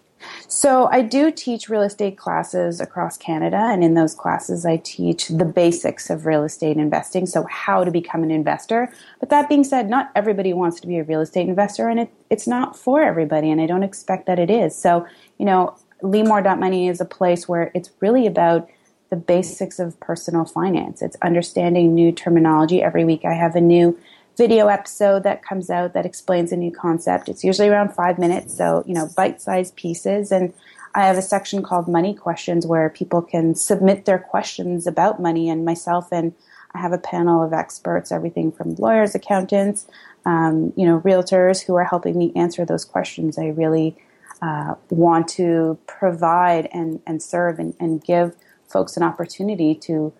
So 0.47 0.87
I 0.91 1.01
do 1.01 1.31
teach 1.31 1.67
real 1.67 1.81
estate 1.81 2.17
classes 2.17 2.79
across 2.79 3.17
Canada, 3.17 3.57
and 3.57 3.83
in 3.83 3.93
those 3.93 4.15
classes, 4.15 4.65
I 4.65 4.77
teach 4.77 5.27
the 5.27 5.45
basics 5.45 6.09
of 6.09 6.25
real 6.25 6.43
estate 6.43 6.77
investing. 6.77 7.25
So 7.25 7.43
how 7.49 7.83
to 7.83 7.91
become 7.91 8.23
an 8.23 8.31
investor. 8.31 8.93
But 9.19 9.29
that 9.29 9.49
being 9.49 9.63
said, 9.63 9.89
not 9.89 10.11
everybody 10.15 10.53
wants 10.53 10.79
to 10.81 10.87
be 10.87 10.97
a 10.97 11.03
real 11.03 11.21
estate 11.21 11.47
investor, 11.47 11.89
and 11.89 11.99
it, 12.01 12.09
it's 12.29 12.47
not 12.47 12.77
for 12.77 13.01
everybody, 13.01 13.51
and 13.51 13.61
I 13.61 13.65
don't 13.65 13.83
expect 13.83 14.25
that 14.27 14.39
it 14.39 14.49
is. 14.49 14.75
So 14.77 15.05
you 15.37 15.45
know, 15.45 15.75
Money 16.01 16.89
is 16.89 16.99
a 16.99 17.05
place 17.05 17.47
where 17.47 17.71
it's 17.73 17.89
really 18.01 18.27
about 18.27 18.69
the 19.13 19.19
basics 19.19 19.77
of 19.77 19.99
personal 19.99 20.43
finance. 20.43 21.03
It's 21.03 21.15
understanding 21.21 21.93
new 21.93 22.11
terminology. 22.11 22.81
Every 22.81 23.05
week 23.05 23.25
I 23.25 23.33
have 23.33 23.55
a 23.55 23.61
new 23.61 23.95
video 24.39 24.69
episode 24.69 25.21
that 25.21 25.45
comes 25.45 25.69
out 25.69 25.93
that 25.93 26.03
explains 26.03 26.51
a 26.51 26.57
new 26.57 26.71
concept. 26.71 27.29
It's 27.29 27.43
usually 27.43 27.69
around 27.69 27.93
five 27.93 28.17
minutes, 28.17 28.57
so, 28.57 28.83
you 28.87 28.95
know, 28.95 29.07
bite 29.15 29.39
sized 29.39 29.75
pieces. 29.75 30.31
And 30.31 30.51
I 30.95 31.05
have 31.05 31.15
a 31.15 31.21
section 31.21 31.61
called 31.61 31.87
Money 31.87 32.15
Questions 32.15 32.65
where 32.65 32.89
people 32.89 33.21
can 33.21 33.53
submit 33.53 34.05
their 34.05 34.17
questions 34.17 34.87
about 34.87 35.21
money, 35.21 35.47
and 35.47 35.63
myself 35.63 36.07
and 36.11 36.33
I 36.73 36.79
have 36.79 36.91
a 36.91 36.97
panel 36.97 37.43
of 37.43 37.53
experts, 37.53 38.11
everything 38.11 38.51
from 38.51 38.73
lawyers, 38.77 39.13
accountants, 39.13 39.85
um, 40.25 40.73
you 40.75 40.87
know, 40.87 41.01
realtors 41.01 41.63
who 41.63 41.75
are 41.75 41.85
helping 41.85 42.17
me 42.17 42.31
answer 42.35 42.65
those 42.65 42.83
questions. 42.83 43.37
I 43.37 43.49
really 43.49 43.95
uh, 44.41 44.73
want 44.89 45.27
to 45.37 45.77
provide 45.85 46.67
and, 46.73 46.99
and 47.05 47.21
serve 47.21 47.59
and, 47.59 47.75
and 47.79 48.03
give 48.03 48.35
folks 48.73 48.97
an 48.97 49.03
opportunity 49.03 49.75
to 49.75 50.11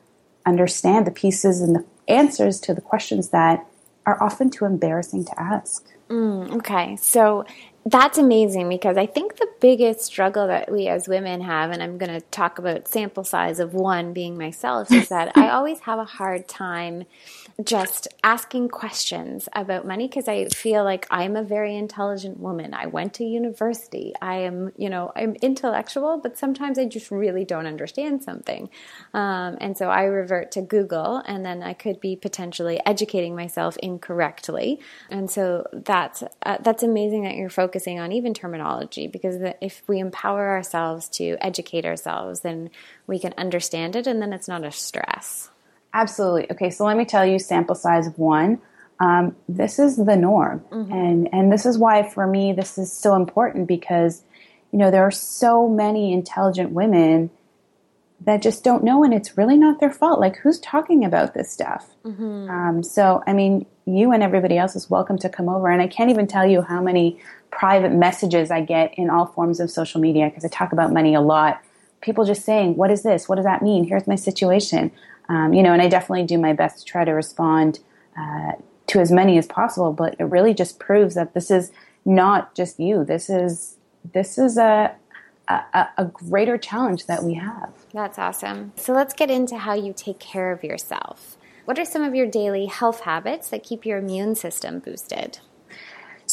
understand 0.46 1.08
the 1.08 1.12
pieces 1.12 1.60
and 1.60 1.76
the 1.76 1.86
answers 2.08 2.60
to 2.62 2.74
the 2.74 2.82
questions 2.82 3.30
that 3.30 3.66
are 4.06 4.22
often 4.22 4.50
too 4.50 4.66
embarrassing 4.66 5.26
to 5.26 5.42
ask. 5.42 5.88
Mm, 6.10 6.58
okay. 6.58 6.96
So 6.98 7.46
that's 7.86 8.18
amazing 8.18 8.70
because 8.70 8.98
I 8.98 9.06
think 9.06 9.38
the 9.38 9.48
biggest 9.60 10.02
struggle 10.02 10.48
that 10.48 10.72
we 10.72 10.88
as 10.88 11.08
women 11.08 11.42
have, 11.42 11.72
and 11.72 11.82
I'm 11.82 11.98
going 11.98 12.12
to 12.12 12.22
talk 12.28 12.60
about 12.60 12.88
sample 12.88 13.24
size 13.24 13.60
of 13.60 13.74
one 13.74 14.14
being 14.14 14.38
myself, 14.38 14.92
is 14.92 15.10
that 15.10 15.36
I 15.36 15.50
always 15.52 15.82
have 15.82 16.00
a 16.00 16.06
hard 16.06 16.48
time 16.48 17.06
just 17.64 18.08
asking 18.24 18.70
questions 18.70 19.48
about 19.54 19.86
money 19.86 20.08
because 20.08 20.28
I 20.28 20.46
feel 20.46 20.84
like 20.84 21.06
I'm 21.12 21.36
a 21.36 21.44
very 21.44 21.76
intelligent 21.76 22.40
woman. 22.40 22.74
I 22.74 22.88
went 22.88 23.14
to 23.16 23.24
university. 23.24 24.14
I 24.22 24.38
am, 24.38 24.72
you 24.76 24.90
know, 24.90 25.12
I'm 25.16 25.36
intellectual, 25.36 26.18
but 26.18 26.38
sometimes 26.38 26.80
I 26.80 26.86
just 26.86 27.12
really 27.12 27.46
don't 27.46 27.68
understand 27.68 28.24
something. 28.24 28.70
Um, 29.14 29.58
and 29.62 29.78
so 29.78 29.90
I 29.90 30.06
revert 30.06 30.52
to 30.54 30.62
Google 30.62 31.18
and 31.26 31.46
then 31.46 31.62
I 31.62 31.74
could 31.74 32.00
be 32.00 32.16
potentially 32.16 32.80
educating 32.86 33.36
myself 33.36 33.78
incorrectly. 33.78 34.80
And 35.12 35.30
so 35.30 35.68
that's, 35.72 36.24
uh, 36.44 36.58
that's 36.62 36.82
amazing 36.82 37.24
that 37.24 37.36
you're 37.36 37.50
focusing 37.50 38.00
on 38.00 38.12
even 38.12 38.34
terminology 38.34 39.08
because 39.08 39.36
if 39.62 39.84
we 39.88 40.00
empower 40.00 40.50
ourselves 40.50 41.08
to 41.10 41.38
educate 41.40 41.86
ourselves, 41.86 42.40
then 42.40 42.72
we 43.06 43.20
can 43.20 43.34
understand 43.38 43.96
it 43.96 44.08
and 44.08 44.22
then 44.22 44.34
it's 44.34 44.48
not 44.48 44.64
a 44.64 44.72
stress. 44.72 45.50
Absolutely. 45.94 46.52
Okay, 46.52 46.70
so 46.70 46.86
let 46.86 46.98
me 46.98 47.06
tell 47.06 47.26
you 47.26 47.40
sample 47.40 47.76
size 47.76 48.08
of 48.08 48.18
one. 48.18 48.60
Um, 49.00 49.36
this 49.50 49.80
is 49.80 49.98
the 49.98 50.16
norm. 50.16 50.64
Mm-hmm. 50.72 50.92
And, 50.92 51.30
and 51.34 51.52
this 51.52 51.66
is 51.66 51.78
why, 51.78 52.08
for 52.08 52.26
me, 52.26 52.54
this 52.54 52.78
is 52.78 52.92
so 52.92 53.16
important 53.16 53.68
because, 53.68 54.24
you 54.72 54.80
know, 54.80 54.92
there 54.92 55.04
are 55.04 55.12
so 55.12 55.68
many 55.68 56.14
intelligent 56.14 56.72
women 56.72 57.30
that 58.22 58.42
just 58.42 58.64
don't 58.64 58.84
know, 58.84 59.04
and 59.04 59.14
it's 59.14 59.38
really 59.38 59.58
not 59.58 59.80
their 59.80 59.92
fault. 59.92 60.20
Like, 60.20 60.38
who's 60.38 60.60
talking 60.60 61.04
about 61.04 61.34
this 61.34 61.52
stuff? 61.52 61.90
Mm-hmm. 62.06 62.50
Um, 62.50 62.84
so, 62.84 63.22
I 63.28 63.34
mean, 63.34 63.66
you 63.86 64.12
and 64.12 64.24
everybody 64.24 64.58
else 64.58 64.76
is 64.76 64.90
welcome 64.90 65.18
to 65.20 65.30
come 65.30 65.50
over. 65.50 65.70
And 65.70 65.82
I 65.82 65.88
can't 65.88 66.10
even 66.10 66.28
tell 66.28 66.46
you 66.46 66.62
how 66.62 66.82
many 66.82 67.20
private 67.52 67.92
messages 67.92 68.50
I 68.50 68.62
get 68.62 68.94
in 68.98 69.10
all 69.10 69.26
forms 69.26 69.60
of 69.60 69.70
social 69.70 70.00
media 70.00 70.30
because 70.30 70.46
I 70.46 70.48
talk 70.48 70.72
about 70.72 70.94
money 70.94 71.14
a 71.14 71.22
lot. 71.22 71.62
People 72.02 72.26
just 72.26 72.44
saying, 72.44 72.76
What 72.76 72.92
is 72.92 73.04
this? 73.04 73.28
What 73.28 73.36
does 73.36 73.46
that 73.46 73.62
mean? 73.62 73.84
Here's 73.84 74.08
my 74.08 74.16
situation. 74.16 74.92
Um, 75.30 75.54
you 75.54 75.64
know, 75.64 75.74
and 75.74 75.82
I 75.82 75.88
definitely 75.88 76.26
do 76.26 76.38
my 76.38 76.54
best 76.54 76.80
to 76.80 76.86
try 76.86 77.06
to 77.06 77.12
respond 77.12 77.80
uh, 78.18 78.54
to 78.88 79.00
as 79.00 79.12
many 79.12 79.38
as 79.38 79.48
possible. 79.48 79.94
But 79.94 80.16
it 80.20 80.26
really 80.26 80.54
just 80.54 80.80
proves 80.80 81.16
that 81.16 81.34
this 81.34 81.50
is 81.50 81.72
not 82.06 82.54
just 82.56 82.80
you. 82.80 83.04
This 83.06 83.30
is 83.30 83.78
this 84.14 84.38
is 84.38 84.58
a 84.58 84.96
a, 85.48 85.88
a 85.98 86.06
greater 86.06 86.58
challenge 86.58 87.06
that 87.08 87.24
we 87.24 87.34
have. 87.36 87.70
That's 87.94 88.18
awesome. 88.18 88.72
So 88.76 88.94
let's 88.94 89.14
get 89.14 89.30
into 89.30 89.58
how 89.58 89.74
you 89.74 89.94
take 89.96 90.20
care 90.20 90.52
of 90.52 90.64
yourself. 90.64 91.38
What 91.66 91.80
are 91.80 91.86
some 91.86 92.02
of 92.02 92.16
your 92.16 92.28
daily 92.28 92.66
health 92.66 93.02
habits 93.02 93.50
that 93.50 93.64
keep 93.64 93.86
your 93.86 93.98
immune 93.98 94.36
system 94.36 94.80
boosted? 94.80 95.40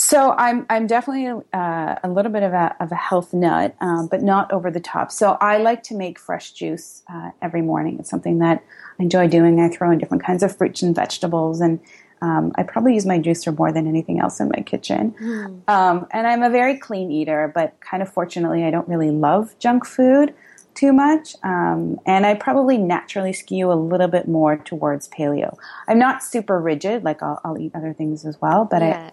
So 0.02 0.32
I'm 0.32 0.64
I'm 0.70 0.86
definitely 0.86 1.44
uh, 1.52 1.96
a 2.02 2.08
little 2.08 2.32
bit 2.32 2.42
of 2.42 2.54
a 2.54 2.74
of 2.80 2.90
a 2.90 2.94
health 2.94 3.34
nut, 3.34 3.76
um, 3.82 4.06
but 4.06 4.22
not 4.22 4.50
over 4.50 4.70
the 4.70 4.80
top. 4.80 5.12
So 5.12 5.36
I 5.42 5.58
like 5.58 5.82
to 5.84 5.94
make 5.94 6.18
fresh 6.18 6.52
juice 6.52 7.02
uh, 7.12 7.32
every 7.42 7.60
morning. 7.60 7.98
It's 7.98 8.08
something 8.08 8.38
that 8.38 8.64
I 8.98 9.02
enjoy 9.02 9.28
doing. 9.28 9.60
I 9.60 9.68
throw 9.68 9.90
in 9.90 9.98
different 9.98 10.24
kinds 10.24 10.42
of 10.42 10.56
fruits 10.56 10.80
and 10.80 10.94
vegetables, 10.94 11.60
and 11.60 11.80
um, 12.22 12.52
I 12.54 12.62
probably 12.62 12.94
use 12.94 13.04
my 13.04 13.18
juicer 13.18 13.56
more 13.56 13.72
than 13.72 13.86
anything 13.86 14.20
else 14.20 14.40
in 14.40 14.48
my 14.48 14.62
kitchen. 14.62 15.14
Mm. 15.20 15.68
Um, 15.68 16.06
and 16.12 16.26
I'm 16.26 16.42
a 16.42 16.50
very 16.50 16.78
clean 16.78 17.10
eater, 17.10 17.52
but 17.54 17.78
kind 17.80 18.02
of 18.02 18.10
fortunately, 18.10 18.64
I 18.64 18.70
don't 18.70 18.88
really 18.88 19.10
love 19.10 19.54
junk 19.58 19.84
food 19.84 20.34
too 20.74 20.94
much. 20.94 21.36
Um, 21.42 22.00
and 22.06 22.24
I 22.24 22.34
probably 22.34 22.78
naturally 22.78 23.34
skew 23.34 23.70
a 23.70 23.74
little 23.74 24.08
bit 24.08 24.26
more 24.26 24.56
towards 24.56 25.10
paleo. 25.10 25.58
I'm 25.88 25.98
not 25.98 26.22
super 26.22 26.58
rigid, 26.58 27.04
like 27.04 27.22
I'll, 27.22 27.38
I'll 27.44 27.58
eat 27.58 27.72
other 27.74 27.92
things 27.92 28.24
as 28.24 28.40
well, 28.40 28.64
but 28.64 28.80
yeah. 28.80 29.10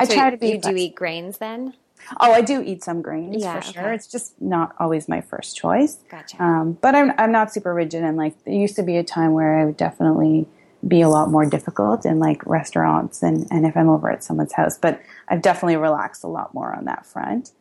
I 0.00 0.04
so 0.04 0.14
try 0.14 0.30
to 0.30 0.36
be. 0.36 0.48
You 0.48 0.58
do 0.58 0.76
eat 0.76 0.94
grains 0.94 1.38
then? 1.38 1.74
Oh, 2.18 2.32
I 2.32 2.40
do 2.40 2.62
eat 2.62 2.82
some 2.82 3.02
grains 3.02 3.42
yeah, 3.42 3.60
for 3.60 3.72
sure. 3.72 3.82
Okay. 3.82 3.94
It's 3.94 4.06
just 4.06 4.40
not 4.40 4.74
always 4.78 5.08
my 5.08 5.20
first 5.20 5.56
choice. 5.56 5.98
Gotcha. 6.10 6.42
Um, 6.42 6.78
but 6.80 6.94
I'm 6.94 7.12
I'm 7.18 7.32
not 7.32 7.52
super 7.52 7.72
rigid, 7.74 8.02
and 8.02 8.16
like 8.16 8.42
there 8.44 8.54
used 8.54 8.76
to 8.76 8.82
be 8.82 8.96
a 8.96 9.04
time 9.04 9.32
where 9.32 9.58
I 9.58 9.64
would 9.64 9.76
definitely 9.76 10.46
be 10.86 11.02
a 11.02 11.08
lot 11.08 11.30
more 11.30 11.44
difficult 11.44 12.06
in 12.06 12.18
like 12.18 12.44
restaurants 12.46 13.22
and 13.22 13.46
and 13.50 13.66
if 13.66 13.76
I'm 13.76 13.88
over 13.88 14.10
at 14.10 14.24
someone's 14.24 14.54
house. 14.54 14.78
But 14.78 15.00
I've 15.28 15.42
definitely 15.42 15.76
relaxed 15.76 16.24
a 16.24 16.28
lot 16.28 16.54
more 16.54 16.74
on 16.74 16.86
that 16.86 17.06
front. 17.06 17.52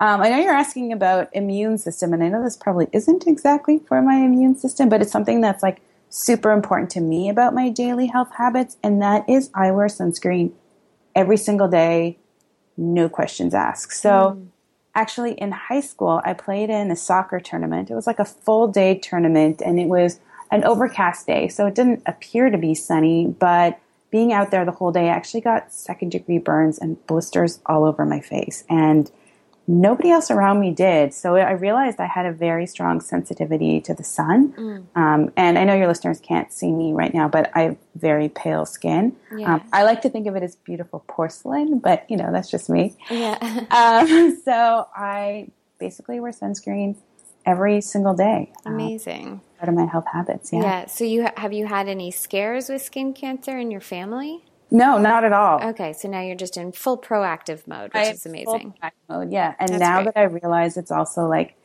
Um, 0.00 0.20
I 0.20 0.28
know 0.28 0.38
you're 0.38 0.54
asking 0.54 0.92
about 0.92 1.28
immune 1.32 1.76
system, 1.76 2.12
and 2.12 2.22
I 2.22 2.28
know 2.28 2.42
this 2.42 2.56
probably 2.56 2.86
isn't 2.92 3.26
exactly 3.26 3.80
for 3.80 4.00
my 4.00 4.14
immune 4.14 4.56
system, 4.56 4.88
but 4.88 5.02
it's 5.02 5.10
something 5.10 5.40
that's 5.40 5.62
like 5.62 5.80
super 6.08 6.52
important 6.52 6.90
to 6.90 7.00
me 7.00 7.28
about 7.28 7.52
my 7.52 7.68
daily 7.68 8.06
health 8.06 8.30
habits, 8.36 8.76
and 8.82 9.02
that 9.02 9.28
is 9.28 9.50
I 9.54 9.72
wear 9.72 9.88
sunscreen 9.88 10.52
every 11.18 11.36
single 11.36 11.66
day, 11.66 12.16
no 12.76 13.08
questions 13.08 13.52
asked. 13.52 13.92
So 13.92 14.10
mm. 14.38 14.46
actually 14.94 15.32
in 15.32 15.50
high 15.50 15.80
school, 15.80 16.20
I 16.24 16.32
played 16.32 16.70
in 16.70 16.92
a 16.92 16.96
soccer 16.96 17.40
tournament. 17.40 17.90
It 17.90 17.96
was 17.96 18.06
like 18.06 18.20
a 18.20 18.24
full 18.24 18.68
day 18.68 18.96
tournament 18.96 19.60
and 19.60 19.80
it 19.80 19.86
was 19.86 20.20
an 20.52 20.62
overcast 20.62 21.26
day. 21.26 21.48
So 21.48 21.66
it 21.66 21.74
didn't 21.74 22.02
appear 22.06 22.50
to 22.50 22.56
be 22.56 22.72
sunny, 22.72 23.26
but 23.26 23.80
being 24.10 24.32
out 24.32 24.52
there 24.52 24.64
the 24.64 24.70
whole 24.70 24.92
day, 24.92 25.06
I 25.06 25.16
actually 25.16 25.40
got 25.40 25.72
second 25.72 26.12
degree 26.12 26.38
burns 26.38 26.78
and 26.78 27.04
blisters 27.08 27.58
all 27.66 27.84
over 27.84 28.06
my 28.06 28.20
face. 28.20 28.62
And 28.70 29.10
nobody 29.68 30.10
else 30.10 30.30
around 30.30 30.58
me 30.58 30.72
did. 30.72 31.12
So 31.12 31.36
I 31.36 31.52
realized 31.52 32.00
I 32.00 32.06
had 32.06 32.24
a 32.24 32.32
very 32.32 32.66
strong 32.66 33.00
sensitivity 33.00 33.80
to 33.82 33.92
the 33.92 34.02
sun. 34.02 34.52
Mm. 34.54 34.84
Um, 34.96 35.32
and 35.36 35.58
I 35.58 35.64
know 35.64 35.74
your 35.74 35.86
listeners 35.86 36.18
can't 36.20 36.50
see 36.50 36.72
me 36.72 36.92
right 36.92 37.12
now, 37.12 37.28
but 37.28 37.50
I 37.54 37.60
have 37.62 37.76
very 37.94 38.30
pale 38.30 38.64
skin. 38.64 39.14
Yeah. 39.36 39.54
Um, 39.54 39.68
I 39.72 39.84
like 39.84 40.00
to 40.02 40.08
think 40.08 40.26
of 40.26 40.34
it 40.36 40.42
as 40.42 40.56
beautiful 40.56 41.04
porcelain, 41.06 41.78
but 41.78 42.10
you 42.10 42.16
know, 42.16 42.32
that's 42.32 42.50
just 42.50 42.70
me. 42.70 42.96
Yeah. 43.10 43.36
um, 43.70 44.40
so 44.42 44.88
I 44.96 45.50
basically 45.78 46.18
wear 46.18 46.32
sunscreen 46.32 46.96
every 47.44 47.82
single 47.82 48.14
day. 48.14 48.50
Um, 48.64 48.74
Amazing. 48.74 49.42
part 49.58 49.68
of 49.68 49.74
my 49.74 49.84
health 49.84 50.06
habits. 50.10 50.50
Yeah. 50.50 50.62
Yeah. 50.62 50.86
So 50.86 51.04
you 51.04 51.28
have 51.36 51.52
you 51.52 51.66
had 51.66 51.88
any 51.88 52.10
scares 52.10 52.70
with 52.70 52.80
skin 52.80 53.12
cancer 53.12 53.58
in 53.58 53.70
your 53.70 53.82
family? 53.82 54.44
No, 54.70 54.98
not 54.98 55.24
at 55.24 55.32
all. 55.32 55.62
Okay, 55.70 55.92
so 55.92 56.08
now 56.08 56.20
you're 56.20 56.36
just 56.36 56.56
in 56.56 56.72
full 56.72 56.98
proactive 56.98 57.66
mode, 57.66 57.92
which 57.94 58.08
is 58.08 58.26
amazing. 58.26 58.74
mode, 59.08 59.32
yeah. 59.32 59.54
And 59.58 59.70
That's 59.70 59.80
now 59.80 60.02
great. 60.02 60.14
that 60.14 60.20
I 60.20 60.24
realize 60.24 60.76
it's 60.76 60.90
also 60.90 61.26
like 61.26 61.56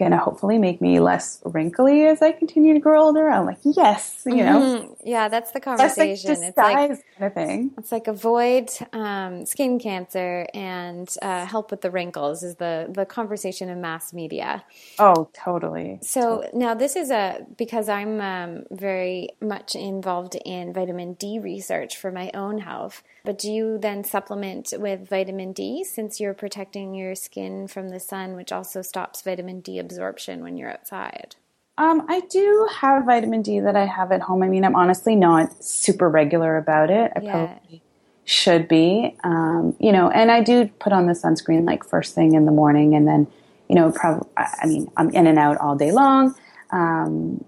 going 0.00 0.10
to 0.12 0.16
hopefully 0.16 0.58
make 0.58 0.80
me 0.80 0.98
less 0.98 1.40
wrinkly 1.44 2.06
as 2.06 2.22
I 2.22 2.32
continue 2.32 2.72
to 2.72 2.80
grow 2.80 3.04
older. 3.04 3.28
I'm 3.28 3.44
like, 3.44 3.58
yes, 3.62 4.22
you 4.26 4.42
know. 4.42 4.60
Mm-hmm. 4.60 4.92
Yeah, 5.04 5.28
that's 5.28 5.52
the 5.52 5.60
conversation. 5.60 6.40
Like 6.40 6.48
it's 6.48 6.56
like 6.56 6.76
kind 6.76 7.02
of 7.20 7.34
thing. 7.34 7.70
It's 7.78 7.92
like 7.92 8.08
avoid 8.08 8.70
um, 8.94 9.46
skin 9.46 9.78
cancer 9.78 10.46
and 10.54 11.08
uh, 11.20 11.44
help 11.44 11.70
with 11.70 11.82
the 11.82 11.90
wrinkles 11.90 12.42
is 12.42 12.56
the 12.56 12.88
the 12.88 13.04
conversation 13.04 13.68
in 13.68 13.80
mass 13.80 14.12
media. 14.12 14.64
Oh, 14.98 15.28
totally. 15.34 15.98
So 16.02 16.20
totally. 16.20 16.58
now 16.58 16.74
this 16.74 16.96
is 16.96 17.10
a 17.10 17.46
because 17.56 17.88
I'm 17.88 18.20
um, 18.20 18.64
very 18.70 19.28
much 19.40 19.74
involved 19.74 20.34
in 20.44 20.72
vitamin 20.72 21.14
D 21.14 21.38
research 21.38 21.96
for 21.98 22.10
my 22.10 22.30
own 22.34 22.58
health. 22.58 23.02
But 23.24 23.38
do 23.38 23.50
you 23.50 23.78
then 23.78 24.04
supplement 24.04 24.72
with 24.76 25.08
vitamin 25.08 25.52
D 25.52 25.84
since 25.84 26.20
you're 26.20 26.34
protecting 26.34 26.94
your 26.94 27.14
skin 27.14 27.68
from 27.68 27.90
the 27.90 28.00
sun, 28.00 28.34
which 28.34 28.52
also 28.52 28.82
stops 28.82 29.22
vitamin 29.22 29.60
D 29.60 29.78
absorption 29.78 30.42
when 30.42 30.56
you're 30.56 30.70
outside? 30.70 31.36
Um, 31.76 32.04
I 32.08 32.20
do 32.20 32.68
have 32.80 33.04
vitamin 33.04 33.42
D 33.42 33.60
that 33.60 33.76
I 33.76 33.86
have 33.86 34.12
at 34.12 34.22
home. 34.22 34.42
I 34.42 34.48
mean, 34.48 34.64
I'm 34.64 34.76
honestly 34.76 35.16
not 35.16 35.62
super 35.62 36.08
regular 36.08 36.56
about 36.56 36.90
it. 36.90 37.12
I 37.14 37.20
yeah. 37.20 37.32
probably 37.32 37.82
should 38.24 38.68
be. 38.68 39.16
Um, 39.22 39.76
you 39.78 39.92
know, 39.92 40.10
and 40.10 40.30
I 40.30 40.42
do 40.42 40.66
put 40.78 40.92
on 40.92 41.06
the 41.06 41.12
sunscreen 41.12 41.66
like 41.66 41.84
first 41.84 42.14
thing 42.14 42.34
in 42.34 42.46
the 42.46 42.52
morning, 42.52 42.94
and 42.94 43.06
then, 43.06 43.26
you 43.68 43.74
know, 43.74 43.92
probably. 43.92 44.28
I 44.36 44.66
mean, 44.66 44.90
I'm 44.96 45.10
in 45.10 45.26
and 45.26 45.38
out 45.38 45.58
all 45.58 45.76
day 45.76 45.92
long. 45.92 46.34
Um, 46.70 47.44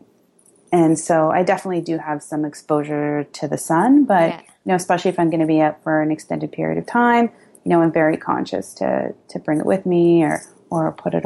and 0.70 0.98
so 0.98 1.30
I 1.30 1.42
definitely 1.42 1.82
do 1.82 1.98
have 1.98 2.22
some 2.22 2.46
exposure 2.46 3.24
to 3.24 3.48
the 3.48 3.58
sun, 3.58 4.04
but 4.04 4.30
yeah 4.30 4.40
you 4.64 4.70
know, 4.70 4.76
especially 4.76 5.10
if 5.10 5.18
I'm 5.18 5.30
going 5.30 5.40
to 5.40 5.46
be 5.46 5.60
up 5.60 5.82
for 5.82 6.02
an 6.02 6.10
extended 6.10 6.52
period 6.52 6.78
of 6.78 6.86
time, 6.86 7.30
you 7.64 7.70
know, 7.70 7.82
I'm 7.82 7.92
very 7.92 8.16
conscious 8.16 8.74
to 8.74 9.14
to 9.28 9.38
bring 9.38 9.58
it 9.60 9.66
with 9.66 9.86
me 9.86 10.22
or 10.22 10.42
or 10.70 10.92
put 10.92 11.14
it, 11.14 11.24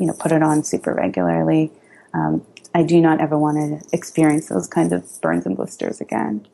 you 0.00 0.06
know, 0.06 0.14
put 0.14 0.32
it 0.32 0.42
on 0.42 0.64
super 0.64 0.94
regularly. 0.94 1.70
Um, 2.14 2.44
I 2.74 2.82
do 2.82 3.00
not 3.00 3.20
ever 3.20 3.38
want 3.38 3.56
to 3.56 3.88
experience 3.96 4.48
those 4.48 4.68
kinds 4.68 4.92
of 4.92 5.20
burns 5.20 5.46
and 5.46 5.56
blisters 5.56 6.00
again. 6.00 6.46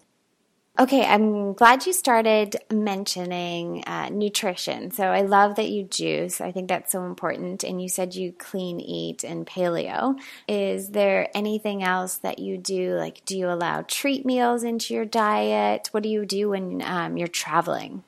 Okay, 0.79 1.05
I'm 1.05 1.53
glad 1.53 1.85
you 1.85 1.93
started 1.93 2.57
mentioning 2.73 3.85
uh, 3.87 4.09
nutrition. 4.09 4.91
So 4.91 5.05
I 5.05 5.21
love 5.21 5.57
that 5.57 5.69
you 5.69 5.85
juice. 5.85 6.41
I 6.41 6.51
think 6.51 6.69
that's 6.71 6.93
so 6.93 7.05
important. 7.05 7.63
And 7.63 7.83
you 7.83 7.91
said 7.91 8.15
you 8.15 8.33
clean 8.33 8.81
eat 8.81 9.23
and 9.23 9.47
paleo. 9.47 10.19
Is 10.49 10.89
there 10.89 11.29
anything 11.35 11.83
else 11.83 12.17
that 12.19 12.39
you 12.39 12.57
do? 12.57 12.95
Like, 12.95 13.23
do 13.27 13.37
you 13.37 13.51
allow 13.51 13.83
treat 13.83 14.25
meals 14.25 14.65
into 14.65 14.95
your 14.95 15.05
diet? 15.05 15.89
What 15.93 16.03
do 16.03 16.09
you 16.09 16.25
do 16.25 16.49
when 16.49 16.81
um, 16.81 17.19
you're 17.19 17.29
traveling? 17.29 18.03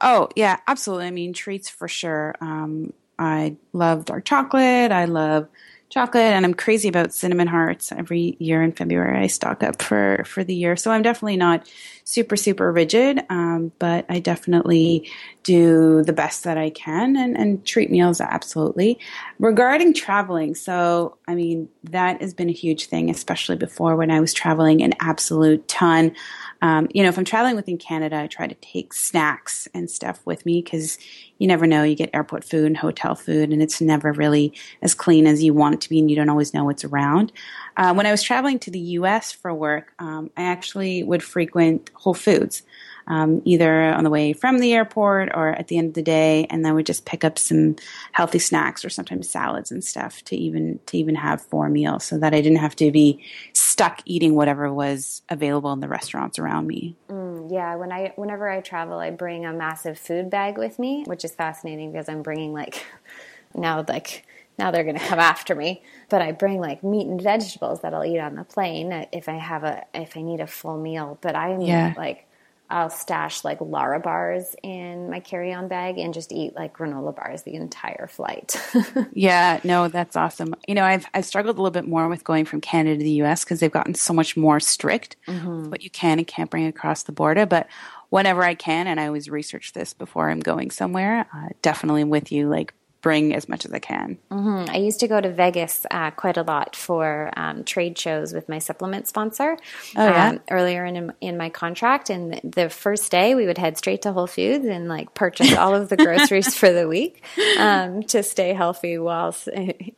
Oh, 0.00 0.28
yeah, 0.34 0.58
absolutely. 0.66 1.06
I 1.06 1.12
mean, 1.12 1.32
treats 1.32 1.68
for 1.68 1.86
sure. 1.86 2.34
Um, 2.40 2.92
I 3.16 3.56
love 3.72 4.06
dark 4.06 4.24
chocolate. 4.24 4.90
I 4.90 5.04
love 5.04 5.46
chocolate 5.88 6.24
and 6.24 6.44
I'm 6.44 6.54
crazy 6.54 6.88
about 6.88 7.12
cinnamon 7.12 7.48
hearts. 7.48 7.92
Every 7.92 8.36
year 8.38 8.62
in 8.62 8.72
February, 8.72 9.18
I 9.18 9.26
stock 9.26 9.62
up 9.62 9.80
for, 9.80 10.24
for 10.26 10.44
the 10.44 10.54
year. 10.54 10.76
So 10.76 10.90
I'm 10.90 11.02
definitely 11.02 11.36
not 11.36 11.68
super, 12.08 12.36
super 12.36 12.70
rigid, 12.70 13.20
um, 13.30 13.72
but 13.80 14.06
I 14.08 14.20
definitely 14.20 15.10
do 15.42 16.04
the 16.04 16.12
best 16.12 16.44
that 16.44 16.56
I 16.56 16.70
can 16.70 17.16
and, 17.16 17.36
and 17.36 17.66
treat 17.66 17.90
meals 17.90 18.20
absolutely. 18.20 19.00
Regarding 19.40 19.92
traveling, 19.92 20.54
so 20.54 21.18
I 21.26 21.34
mean, 21.34 21.68
that 21.82 22.22
has 22.22 22.32
been 22.32 22.48
a 22.48 22.52
huge 22.52 22.86
thing, 22.86 23.10
especially 23.10 23.56
before 23.56 23.96
when 23.96 24.12
I 24.12 24.20
was 24.20 24.32
traveling 24.32 24.82
an 24.82 24.94
absolute 25.00 25.66
ton. 25.66 26.14
Um, 26.62 26.86
you 26.94 27.02
know, 27.02 27.08
if 27.08 27.18
I'm 27.18 27.24
traveling 27.24 27.56
within 27.56 27.76
Canada, 27.76 28.16
I 28.16 28.28
try 28.28 28.46
to 28.46 28.54
take 28.54 28.94
snacks 28.94 29.66
and 29.74 29.90
stuff 29.90 30.20
with 30.24 30.46
me 30.46 30.62
because 30.62 30.98
you 31.38 31.48
never 31.48 31.66
know. 31.66 31.82
You 31.82 31.96
get 31.96 32.10
airport 32.14 32.44
food 32.44 32.66
and 32.66 32.76
hotel 32.76 33.16
food, 33.16 33.52
and 33.52 33.60
it's 33.60 33.80
never 33.80 34.12
really 34.12 34.54
as 34.80 34.94
clean 34.94 35.26
as 35.26 35.42
you 35.42 35.52
want 35.52 35.74
it 35.74 35.80
to 35.82 35.88
be, 35.88 35.98
and 35.98 36.08
you 36.08 36.16
don't 36.16 36.30
always 36.30 36.54
know 36.54 36.64
what's 36.64 36.84
around. 36.84 37.32
Uh, 37.76 37.92
when 37.94 38.06
I 38.06 38.10
was 38.10 38.22
traveling 38.22 38.58
to 38.60 38.70
the 38.70 38.78
U.S. 38.78 39.32
for 39.32 39.52
work, 39.52 39.92
um, 39.98 40.30
I 40.36 40.44
actually 40.44 41.02
would 41.02 41.22
frequent 41.22 41.90
Whole 41.94 42.14
Foods 42.14 42.62
um, 43.06 43.42
either 43.44 43.84
on 43.84 44.04
the 44.04 44.10
way 44.10 44.32
from 44.32 44.58
the 44.58 44.72
airport 44.72 45.30
or 45.34 45.50
at 45.50 45.68
the 45.68 45.78
end 45.78 45.88
of 45.88 45.94
the 45.94 46.02
day, 46.02 46.46
and 46.50 46.64
then 46.64 46.74
we 46.74 46.82
just 46.82 47.04
pick 47.04 47.22
up 47.22 47.38
some 47.38 47.76
healthy 48.12 48.38
snacks 48.38 48.84
or 48.84 48.90
sometimes 48.90 49.28
salads 49.28 49.70
and 49.70 49.84
stuff 49.84 50.22
to 50.24 50.36
even 50.36 50.80
to 50.86 50.98
even 50.98 51.14
have 51.14 51.40
for 51.40 51.68
meals, 51.68 52.04
so 52.04 52.18
that 52.18 52.34
I 52.34 52.40
didn't 52.40 52.58
have 52.58 52.76
to 52.76 52.90
be 52.90 53.22
stuck 53.52 54.00
eating 54.04 54.34
whatever 54.34 54.72
was 54.72 55.22
available 55.28 55.72
in 55.72 55.80
the 55.80 55.88
restaurants 55.88 56.38
around 56.38 56.66
me. 56.66 56.96
Mm, 57.08 57.52
yeah, 57.52 57.76
when 57.76 57.92
I 57.92 58.12
whenever 58.16 58.48
I 58.48 58.60
travel, 58.60 58.98
I 58.98 59.10
bring 59.10 59.46
a 59.46 59.52
massive 59.52 59.98
food 59.98 60.30
bag 60.30 60.58
with 60.58 60.78
me, 60.78 61.04
which 61.06 61.24
is 61.24 61.32
fascinating 61.32 61.92
because 61.92 62.08
I'm 62.08 62.22
bringing 62.22 62.52
like 62.52 62.84
now 63.54 63.84
like 63.86 64.24
now 64.58 64.70
they're 64.70 64.84
going 64.84 64.98
to 64.98 65.06
come 65.06 65.18
after 65.18 65.54
me 65.54 65.82
but 66.08 66.22
i 66.22 66.32
bring 66.32 66.60
like 66.60 66.82
meat 66.82 67.06
and 67.06 67.20
vegetables 67.20 67.80
that 67.82 67.94
i'll 67.94 68.04
eat 68.04 68.18
on 68.18 68.34
the 68.36 68.44
plane 68.44 69.06
if 69.12 69.28
i 69.28 69.34
have 69.34 69.64
a 69.64 69.84
if 69.94 70.16
i 70.16 70.22
need 70.22 70.40
a 70.40 70.46
full 70.46 70.78
meal 70.78 71.18
but 71.20 71.34
i'm 71.34 71.60
yeah. 71.60 71.94
like 71.96 72.26
I'll 72.68 72.90
stash 72.90 73.44
like 73.44 73.60
Larabars 73.60 74.54
in 74.62 75.08
my 75.08 75.20
carry-on 75.20 75.68
bag 75.68 75.98
and 75.98 76.12
just 76.12 76.32
eat 76.32 76.54
like 76.56 76.76
granola 76.76 77.14
bars 77.14 77.42
the 77.42 77.54
entire 77.54 78.08
flight. 78.08 78.60
yeah, 79.12 79.60
no, 79.62 79.88
that's 79.88 80.16
awesome. 80.16 80.54
You 80.66 80.74
know, 80.74 80.84
I've 80.84 81.06
I've 81.14 81.24
struggled 81.24 81.56
a 81.56 81.62
little 81.62 81.70
bit 81.70 81.86
more 81.86 82.08
with 82.08 82.24
going 82.24 82.44
from 82.44 82.60
Canada 82.60 82.98
to 82.98 83.04
the 83.04 83.22
US 83.22 83.44
because 83.44 83.60
they've 83.60 83.70
gotten 83.70 83.94
so 83.94 84.12
much 84.12 84.36
more 84.36 84.58
strict 84.58 85.16
mm-hmm. 85.28 85.70
what 85.70 85.82
you 85.82 85.90
can 85.90 86.18
and 86.18 86.26
can't 86.26 86.50
bring 86.50 86.66
across 86.66 87.04
the 87.04 87.12
border, 87.12 87.46
but 87.46 87.68
whenever 88.08 88.42
I 88.42 88.54
can 88.54 88.86
and 88.86 88.98
I 88.98 89.06
always 89.06 89.30
research 89.30 89.72
this 89.72 89.92
before 89.92 90.30
I'm 90.30 90.40
going 90.40 90.70
somewhere, 90.70 91.26
uh, 91.34 91.48
definitely 91.62 92.04
with 92.04 92.32
you 92.32 92.48
like 92.48 92.74
bring 93.06 93.32
as 93.32 93.48
much 93.48 93.64
as 93.64 93.72
I 93.72 93.78
can. 93.78 94.18
Mm-hmm. 94.32 94.68
I 94.68 94.78
used 94.78 94.98
to 94.98 95.06
go 95.06 95.20
to 95.20 95.32
Vegas 95.32 95.86
uh, 95.92 96.10
quite 96.10 96.36
a 96.36 96.42
lot 96.42 96.74
for 96.74 97.30
um, 97.36 97.62
trade 97.62 97.96
shows 97.96 98.32
with 98.32 98.48
my 98.48 98.58
supplement 98.58 99.06
sponsor. 99.06 99.56
Oh, 99.94 100.04
yeah? 100.04 100.30
Um, 100.30 100.40
earlier 100.50 100.84
in 100.84 101.12
in 101.20 101.36
my 101.36 101.48
contract, 101.48 102.10
and 102.10 102.40
the 102.42 102.68
first 102.68 103.12
day 103.12 103.36
we 103.36 103.46
would 103.46 103.58
head 103.58 103.78
straight 103.78 104.02
to 104.02 104.12
Whole 104.12 104.26
Foods 104.26 104.64
and 104.64 104.88
like 104.88 105.14
purchase 105.14 105.54
all 105.54 105.72
of 105.72 105.88
the 105.88 105.96
groceries 105.96 106.56
for 106.56 106.72
the 106.72 106.88
week 106.88 107.22
um, 107.60 108.02
to 108.04 108.24
stay 108.24 108.52
healthy 108.52 108.98
whilst 108.98 109.46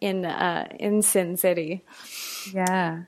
in 0.02 0.26
uh, 0.26 0.68
in 0.78 1.00
Sin 1.00 1.38
City. 1.38 1.82
Yeah. 2.52 3.04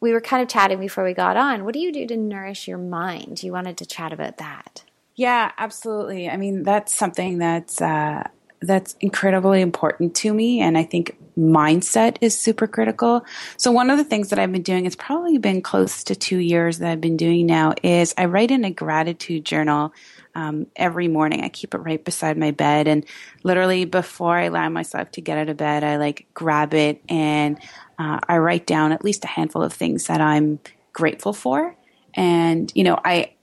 We 0.00 0.12
were 0.12 0.20
kind 0.20 0.42
of 0.42 0.48
chatting 0.48 0.80
before 0.80 1.04
we 1.04 1.14
got 1.14 1.36
on. 1.36 1.64
What 1.64 1.74
do 1.74 1.78
you 1.78 1.92
do 1.92 2.08
to 2.08 2.16
nourish 2.16 2.66
your 2.66 2.78
mind? 2.78 3.44
You 3.44 3.52
wanted 3.52 3.76
to 3.78 3.86
chat 3.86 4.12
about 4.12 4.38
that. 4.38 4.82
Yeah, 5.14 5.52
absolutely. 5.56 6.28
I 6.28 6.36
mean, 6.38 6.64
that's 6.64 6.92
something 6.92 7.38
that's 7.38 7.80
uh, 7.80 8.24
that's 8.66 8.96
incredibly 9.00 9.60
important 9.60 10.14
to 10.16 10.32
me. 10.32 10.60
And 10.60 10.76
I 10.76 10.84
think 10.84 11.16
mindset 11.36 12.16
is 12.20 12.38
super 12.38 12.66
critical. 12.66 13.24
So 13.56 13.72
one 13.72 13.90
of 13.90 13.98
the 13.98 14.04
things 14.04 14.30
that 14.30 14.38
I've 14.38 14.52
been 14.52 14.62
doing, 14.62 14.86
it's 14.86 14.96
probably 14.96 15.38
been 15.38 15.62
close 15.62 16.04
to 16.04 16.14
two 16.14 16.38
years 16.38 16.78
that 16.78 16.90
I've 16.90 17.00
been 17.00 17.16
doing 17.16 17.46
now, 17.46 17.74
is 17.82 18.14
I 18.16 18.26
write 18.26 18.50
in 18.50 18.64
a 18.64 18.70
gratitude 18.70 19.44
journal 19.44 19.92
um, 20.34 20.66
every 20.76 21.08
morning. 21.08 21.42
I 21.42 21.48
keep 21.48 21.74
it 21.74 21.78
right 21.78 22.04
beside 22.04 22.36
my 22.36 22.50
bed, 22.50 22.88
and 22.88 23.04
literally 23.42 23.84
before 23.84 24.36
I 24.36 24.44
allow 24.44 24.68
myself 24.68 25.10
to 25.12 25.20
get 25.20 25.38
out 25.38 25.48
of 25.48 25.56
bed, 25.56 25.84
I 25.84 25.96
like 25.96 26.26
grab 26.34 26.74
it 26.74 27.00
and 27.08 27.58
uh, 27.98 28.18
I 28.28 28.38
write 28.38 28.66
down 28.66 28.92
at 28.92 29.04
least 29.04 29.24
a 29.24 29.28
handful 29.28 29.62
of 29.62 29.72
things 29.72 30.06
that 30.06 30.20
I'm 30.20 30.58
grateful 30.92 31.32
for. 31.32 31.76
And 32.14 32.70
you 32.74 32.84
know, 32.84 32.98
I 33.04 33.34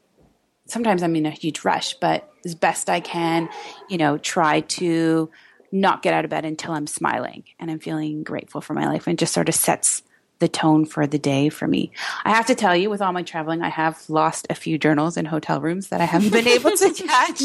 sometimes 0.65 1.03
I'm 1.03 1.15
in 1.15 1.25
a 1.25 1.31
huge 1.31 1.63
rush, 1.63 1.93
but 1.95 2.30
as 2.45 2.55
best 2.55 2.89
I 2.89 2.99
can, 2.99 3.49
you 3.89 3.97
know, 3.97 4.17
try 4.17 4.61
to 4.61 5.29
not 5.71 6.01
get 6.01 6.13
out 6.13 6.25
of 6.25 6.31
bed 6.31 6.45
until 6.45 6.73
I'm 6.73 6.87
smiling 6.87 7.43
and 7.59 7.71
I'm 7.71 7.79
feeling 7.79 8.23
grateful 8.23 8.61
for 8.61 8.73
my 8.73 8.87
life 8.87 9.07
and 9.07 9.17
just 9.17 9.33
sort 9.33 9.49
of 9.49 9.55
sets 9.55 10.03
the 10.39 10.49
tone 10.49 10.85
for 10.85 11.07
the 11.07 11.19
day 11.19 11.47
for 11.47 11.67
me. 11.67 11.91
I 12.25 12.31
have 12.31 12.47
to 12.47 12.55
tell 12.55 12.75
you, 12.75 12.89
with 12.89 13.01
all 13.01 13.13
my 13.13 13.23
traveling, 13.23 13.61
I 13.61 13.69
have 13.69 14.03
lost 14.09 14.47
a 14.49 14.55
few 14.55 14.77
journals 14.77 15.15
in 15.15 15.25
hotel 15.25 15.61
rooms 15.61 15.87
that 15.89 16.01
I 16.01 16.05
haven't 16.05 16.33
been 16.33 16.47
able 16.47 16.71
to 16.71 16.93
catch. 17.07 17.43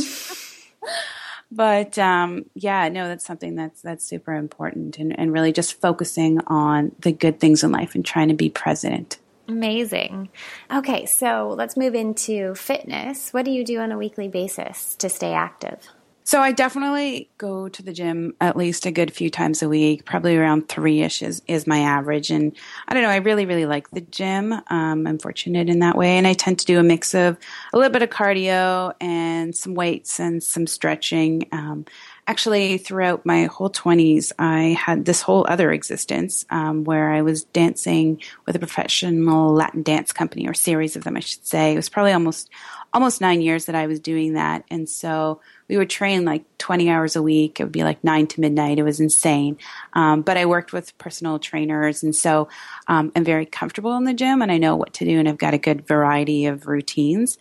but 1.53 1.99
um, 1.99 2.47
yeah, 2.55 2.89
no, 2.89 3.07
that's 3.07 3.25
something 3.25 3.55
that's 3.55 3.83
that's 3.83 4.05
super 4.05 4.33
important, 4.33 4.99
and, 4.99 5.17
and 5.17 5.33
really 5.33 5.53
just 5.53 5.81
focusing 5.81 6.41
on 6.47 6.93
the 7.01 7.13
good 7.13 7.39
things 7.39 7.63
in 7.63 7.71
life 7.71 7.95
and 7.95 8.05
trying 8.05 8.29
to 8.29 8.35
be 8.35 8.49
present. 8.49 9.19
Amazing. 9.49 10.31
Okay, 10.73 11.07
so 11.07 11.55
let's 11.57 11.77
move 11.77 11.95
into 11.95 12.55
fitness. 12.55 13.33
What 13.33 13.45
do 13.45 13.53
you 13.53 13.65
do 13.65 13.79
on 13.79 13.93
a 13.93 13.99
weekly 13.99 14.29
basis 14.29 14.97
to 14.97 15.09
stay 15.09 15.33
active? 15.33 15.89
So 16.27 16.41
I 16.41 16.51
definitely 16.51 17.31
go 17.39 17.69
to 17.69 17.83
the 17.85 17.93
gym 17.93 18.35
at 18.41 18.57
least 18.57 18.85
a 18.85 18.91
good 18.91 19.13
few 19.13 19.31
times 19.31 19.63
a 19.63 19.69
week, 19.69 20.05
probably 20.05 20.37
around 20.37 20.69
three 20.69 21.03
ish 21.03 21.23
is, 21.23 21.41
is 21.47 21.69
my 21.69 21.79
average. 21.79 22.33
And 22.33 22.57
I 22.89 22.95
don't 22.95 23.05
know, 23.05 23.11
I 23.11 23.19
really, 23.19 23.47
really 23.47 23.65
like 23.65 23.89
the 23.93 24.01
gym. 24.01 24.53
Um, 24.53 25.07
I'm 25.07 25.21
fortunate 25.21 25.69
in 25.69 25.79
that 25.79 25.97
way. 25.97 26.19
And 26.19 26.27
I 26.27 26.33
tend 26.33 26.59
to 26.59 26.67
do 26.67 26.81
a 26.81 26.83
mix 26.83 27.15
of 27.15 27.39
a 27.73 27.77
little 27.79 27.93
bit 27.93 28.03
of 28.03 28.11
cardio 28.11 28.93
and 29.01 29.55
some 29.55 29.77
weights 29.77 30.19
and 30.19 30.43
some 30.43 30.67
stretching. 30.67 31.47
Um, 31.53 31.87
actually 32.29 32.77
throughout 32.79 33.25
my 33.25 33.45
whole 33.45 33.71
20s 33.71 34.33
i 34.41 34.77
had 34.77 35.05
this 35.05 35.23
whole 35.23 35.47
other 35.49 35.71
existence 35.71 36.45
um, 36.51 36.83
where 36.83 37.13
i 37.13 37.23
was 37.23 37.45
dancing 37.45 38.21
with 38.47 38.57
a 38.57 38.59
professional 38.59 39.53
latin 39.53 39.81
dance 39.85 40.13
company 40.13 40.49
or 40.49 40.53
series 40.53 40.97
of 40.97 41.05
them 41.05 41.17
i 41.17 41.21
should 41.21 41.47
say 41.47 41.73
it 41.73 41.77
was 41.77 41.89
probably 41.89 42.11
almost 42.11 42.51
almost 42.93 43.21
nine 43.21 43.41
years 43.41 43.67
that 43.67 43.77
i 43.77 43.87
was 43.87 44.01
doing 44.01 44.33
that 44.33 44.65
and 44.71 44.89
so 44.89 45.41
we 45.69 45.77
would 45.77 45.91
train 45.91 46.25
like 46.25 46.45
20 46.59 46.91
hours 46.91 47.17
a 47.17 47.23
week 47.23 47.61
it 47.61 47.65
would 47.65 47.73
be 47.73 47.85
like 47.85 48.03
9 48.03 48.27
to 48.27 48.41
midnight 48.41 48.79
it 48.79 48.83
was 48.83 49.01
insane 49.01 49.59
um, 49.93 50.23
but 50.23 50.37
i 50.37 50.47
worked 50.47 50.73
with 50.73 50.97
personal 50.99 51.39
trainers 51.39 52.03
and 52.03 52.15
so 52.15 52.49
um, 52.89 53.13
i'm 53.15 53.25
very 53.25 53.47
comfortable 53.47 53.97
in 53.97 54.05
the 54.05 54.15
gym 54.15 54.43
and 54.43 54.53
i 54.53 54.59
know 54.59 54.77
what 54.77 54.95
to 54.95 55.05
do 55.05 55.19
and 55.19 55.29
i've 55.29 55.39
got 55.39 55.55
a 55.55 55.59
good 55.59 55.87
variety 55.87 56.47
of 56.47 56.67
routines 56.67 57.39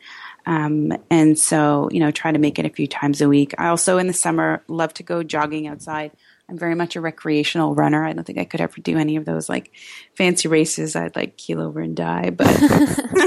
um, 0.47 0.93
and 1.09 1.37
so, 1.37 1.89
you 1.91 1.99
know, 1.99 2.11
try 2.11 2.31
to 2.31 2.39
make 2.39 2.59
it 2.59 2.65
a 2.65 2.69
few 2.69 2.87
times 2.87 3.21
a 3.21 3.27
week. 3.27 3.55
I 3.57 3.67
also, 3.67 3.97
in 3.97 4.07
the 4.07 4.13
summer, 4.13 4.63
love 4.67 4.93
to 4.95 5.03
go 5.03 5.23
jogging 5.23 5.67
outside. 5.67 6.11
I'm 6.47 6.57
very 6.57 6.75
much 6.75 6.95
a 6.95 7.01
recreational 7.01 7.73
runner. 7.73 8.05
I 8.05 8.13
don't 8.13 8.23
think 8.23 8.37
I 8.37 8.45
could 8.45 8.61
ever 8.61 8.79
do 8.79 8.97
any 8.97 9.15
of 9.15 9.25
those 9.25 9.49
like 9.49 9.71
fancy 10.15 10.47
races. 10.47 10.95
I'd 10.95 11.15
like 11.15 11.37
keel 11.37 11.59
over 11.59 11.79
and 11.79 11.95
die. 11.95 12.29
But, 12.29 12.47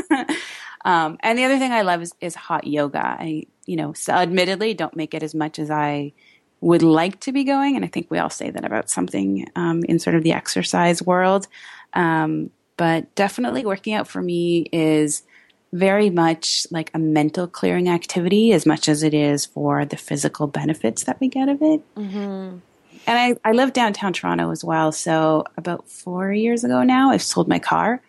um, 0.85 1.19
and 1.21 1.39
the 1.39 1.45
other 1.45 1.59
thing 1.59 1.73
I 1.73 1.83
love 1.83 2.03
is, 2.03 2.13
is 2.21 2.35
hot 2.35 2.67
yoga. 2.67 3.05
I, 3.05 3.45
you 3.67 3.77
know, 3.77 3.93
so 3.93 4.13
admittedly 4.13 4.75
don't 4.75 4.97
make 4.97 5.15
it 5.15 5.23
as 5.23 5.35
much 5.35 5.59
as 5.59 5.71
I 5.71 6.13
would 6.61 6.83
like 6.83 7.21
to 7.21 7.33
be 7.33 7.45
going. 7.45 7.77
And 7.77 7.85
I 7.85 7.89
think 7.89 8.11
we 8.11 8.19
all 8.19 8.31
say 8.31 8.51
that 8.51 8.65
about 8.65 8.91
something, 8.91 9.49
um, 9.57 9.85
in 9.85 9.99
sort 9.99 10.17
of 10.17 10.23
the 10.23 10.33
exercise 10.33 11.03
world. 11.03 11.47
Um, 11.95 12.51
but 12.77 13.15
definitely 13.15 13.65
working 13.65 13.95
out 13.95 14.09
for 14.09 14.23
me 14.23 14.69
is, 14.73 15.23
very 15.71 16.09
much 16.09 16.67
like 16.71 16.91
a 16.95 16.99
mental 16.99 17.47
clearing 17.47 17.91
activity 17.91 18.53
as 18.55 18.65
much 18.65 18.89
as 18.89 19.03
it 19.03 19.13
is 19.13 19.45
for 19.45 19.85
the 19.85 19.99
physical 19.99 20.47
benefits 20.47 21.05
that 21.05 21.21
we 21.21 21.29
get 21.29 21.47
of 21.47 21.61
it. 21.61 21.95
Mm-hmm. 21.95 22.59
And 23.07 23.19
I, 23.19 23.37
I 23.45 23.53
live 23.53 23.75
downtown 23.75 24.15
Toronto 24.15 24.51
as 24.51 24.65
well. 24.65 24.93
So 24.93 25.45
about 25.59 25.87
four 25.87 26.33
years 26.33 26.65
ago 26.65 26.83
now, 26.83 27.11
I've 27.11 27.23
sold 27.23 27.49
my 27.49 27.59
car. 27.59 28.01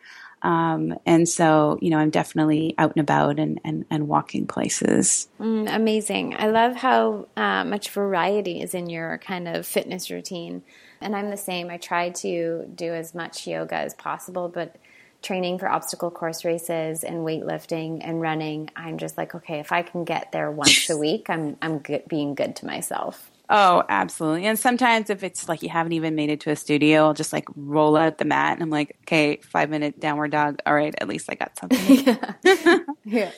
Um, 0.42 0.98
and 1.06 1.28
so, 1.28 1.78
you 1.82 1.90
know, 1.90 1.98
I'm 1.98 2.10
definitely 2.10 2.76
out 2.78 2.94
and 2.96 3.02
about 3.02 3.40
and, 3.40 3.60
and, 3.64 3.86
and 3.90 4.08
walking 4.08 4.48
places. 4.48 5.28
Mm, 5.40 5.74
amazing. 5.74 6.36
I 6.38 6.48
love 6.48 6.76
how 6.76 7.28
uh, 7.36 7.64
much 7.66 7.90
variety 7.90 8.62
is 8.62 8.74
in 8.74 8.90
your 8.90 9.18
kind 9.18 9.48
of 9.48 9.66
fitness 9.66 10.10
routine. 10.10 10.64
And 11.02 11.16
I'm 11.16 11.30
the 11.30 11.38
same. 11.38 11.70
I 11.70 11.78
try 11.78 12.10
to 12.10 12.66
do 12.74 12.94
as 12.94 13.14
much 13.14 13.48
yoga 13.48 13.76
as 13.76 13.94
possible, 13.94 14.50
but 14.50 14.76
training 15.22 15.60
for 15.60 15.70
obstacle 15.70 16.12
course 16.12 16.46
races 16.46 17.04
and 17.04 17.18
weightlifting 17.18 18.00
and 18.02 18.22
running, 18.22 18.70
I'm 18.76 18.98
just 18.98 19.18
like, 19.18 19.36
okay, 19.36 19.60
if 19.60 19.72
I 19.72 19.82
can 19.82 20.04
get 20.04 20.32
there 20.32 20.50
once 20.50 20.90
a 20.90 20.98
week, 20.98 21.30
I'm 21.30 21.58
I'm 21.62 21.80
good, 21.80 22.04
being 22.08 22.36
good 22.36 22.56
to 22.58 22.66
myself. 22.66 23.30
Oh, 23.52 23.84
absolutely. 23.90 24.46
And 24.46 24.60
sometimes 24.60 25.10
if 25.10 25.24
it's 25.24 25.50
like 25.50 25.64
you 25.64 25.70
haven't 25.70 25.94
even 25.94 26.14
made 26.14 26.30
it 26.30 26.42
to 26.42 26.52
a 26.52 26.56
studio, 26.56 27.06
I'll 27.06 27.16
just 27.16 27.34
like 27.34 27.48
roll 27.56 27.98
out 27.98 28.20
the 28.20 28.26
mat 28.26 28.54
and 28.54 28.62
I'm 28.62 28.70
like, 28.70 28.96
okay, 29.04 29.38
five 29.38 29.72
minute 29.72 30.00
downward 30.00 30.32
dog. 30.32 30.60
All 30.68 30.76
right, 30.76 30.94
at 31.00 31.08
least 31.08 31.30
I 31.32 31.36
got 31.36 31.58
something. 31.58 32.06
yeah. 32.44 32.80
yeah. 33.04 33.32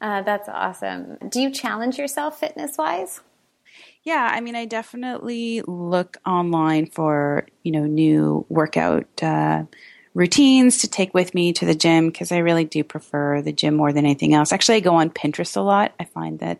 Uh, 0.00 0.22
that's 0.22 0.48
awesome. 0.48 1.18
Do 1.28 1.40
you 1.40 1.52
challenge 1.52 1.98
yourself 1.98 2.40
fitness 2.40 2.76
wise? 2.76 3.20
Yeah, 4.02 4.28
I 4.30 4.40
mean, 4.40 4.56
I 4.56 4.66
definitely 4.66 5.62
look 5.62 6.18
online 6.26 6.86
for, 6.86 7.46
you 7.62 7.72
know, 7.72 7.86
new 7.86 8.44
workout 8.48 9.06
uh, 9.22 9.64
routines 10.14 10.78
to 10.78 10.88
take 10.88 11.14
with 11.14 11.34
me 11.34 11.52
to 11.54 11.64
the 11.64 11.74
gym 11.74 12.08
because 12.08 12.30
I 12.30 12.38
really 12.38 12.64
do 12.64 12.84
prefer 12.84 13.40
the 13.40 13.52
gym 13.52 13.74
more 13.74 13.92
than 13.92 14.04
anything 14.04 14.34
else. 14.34 14.52
Actually, 14.52 14.76
I 14.76 14.80
go 14.80 14.96
on 14.96 15.10
Pinterest 15.10 15.56
a 15.56 15.60
lot. 15.60 15.92
I 15.98 16.04
find 16.04 16.38
that 16.40 16.58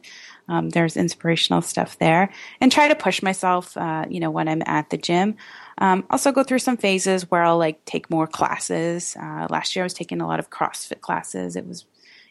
um, 0.48 0.70
there's 0.70 0.96
inspirational 0.96 1.62
stuff 1.62 1.98
there 1.98 2.30
and 2.61 2.70
try 2.70 2.88
to 2.88 2.94
push 2.94 3.22
myself, 3.22 3.76
uh, 3.76 4.04
you 4.09 4.20
know, 4.20 4.30
when 4.30 4.48
I'm 4.48 4.62
at 4.66 4.90
the 4.90 4.96
gym. 4.96 5.37
Um, 5.78 6.04
also 6.11 6.33
go 6.33 6.44
through 6.44 6.61
some 6.61 6.76
phases 6.76 7.30
where 7.30 7.42
I'll 7.42 7.59
like 7.59 7.85
take 7.85 8.11
more 8.11 8.26
classes. 8.26 9.16
Uh, 9.20 9.46
last 9.50 9.74
year 9.74 9.85
I 9.85 9.87
was 9.87 9.94
taking 9.94 10.20
a 10.20 10.26
lot 10.26 10.38
of 10.38 10.50
CrossFit 10.50 11.00
classes. 11.00 11.57
It 11.57 11.66
was, 11.66 11.85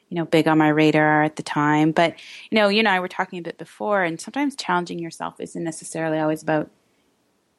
you 0.09 0.15
know, 0.15 0.25
big 0.25 0.47
on 0.47 0.57
my 0.57 0.69
radar 0.69 1.23
at 1.23 1.35
the 1.35 1.43
time. 1.43 1.91
But, 1.91 2.15
you 2.49 2.55
know, 2.55 2.69
you 2.69 2.79
and 2.79 2.87
I 2.87 2.99
were 2.99 3.07
talking 3.07 3.39
a 3.39 3.43
bit 3.43 3.57
before 3.57 4.03
and 4.03 4.21
sometimes 4.21 4.55
challenging 4.55 4.99
yourself 4.99 5.39
isn't 5.39 5.63
necessarily 5.63 6.19
always 6.19 6.43
about 6.43 6.69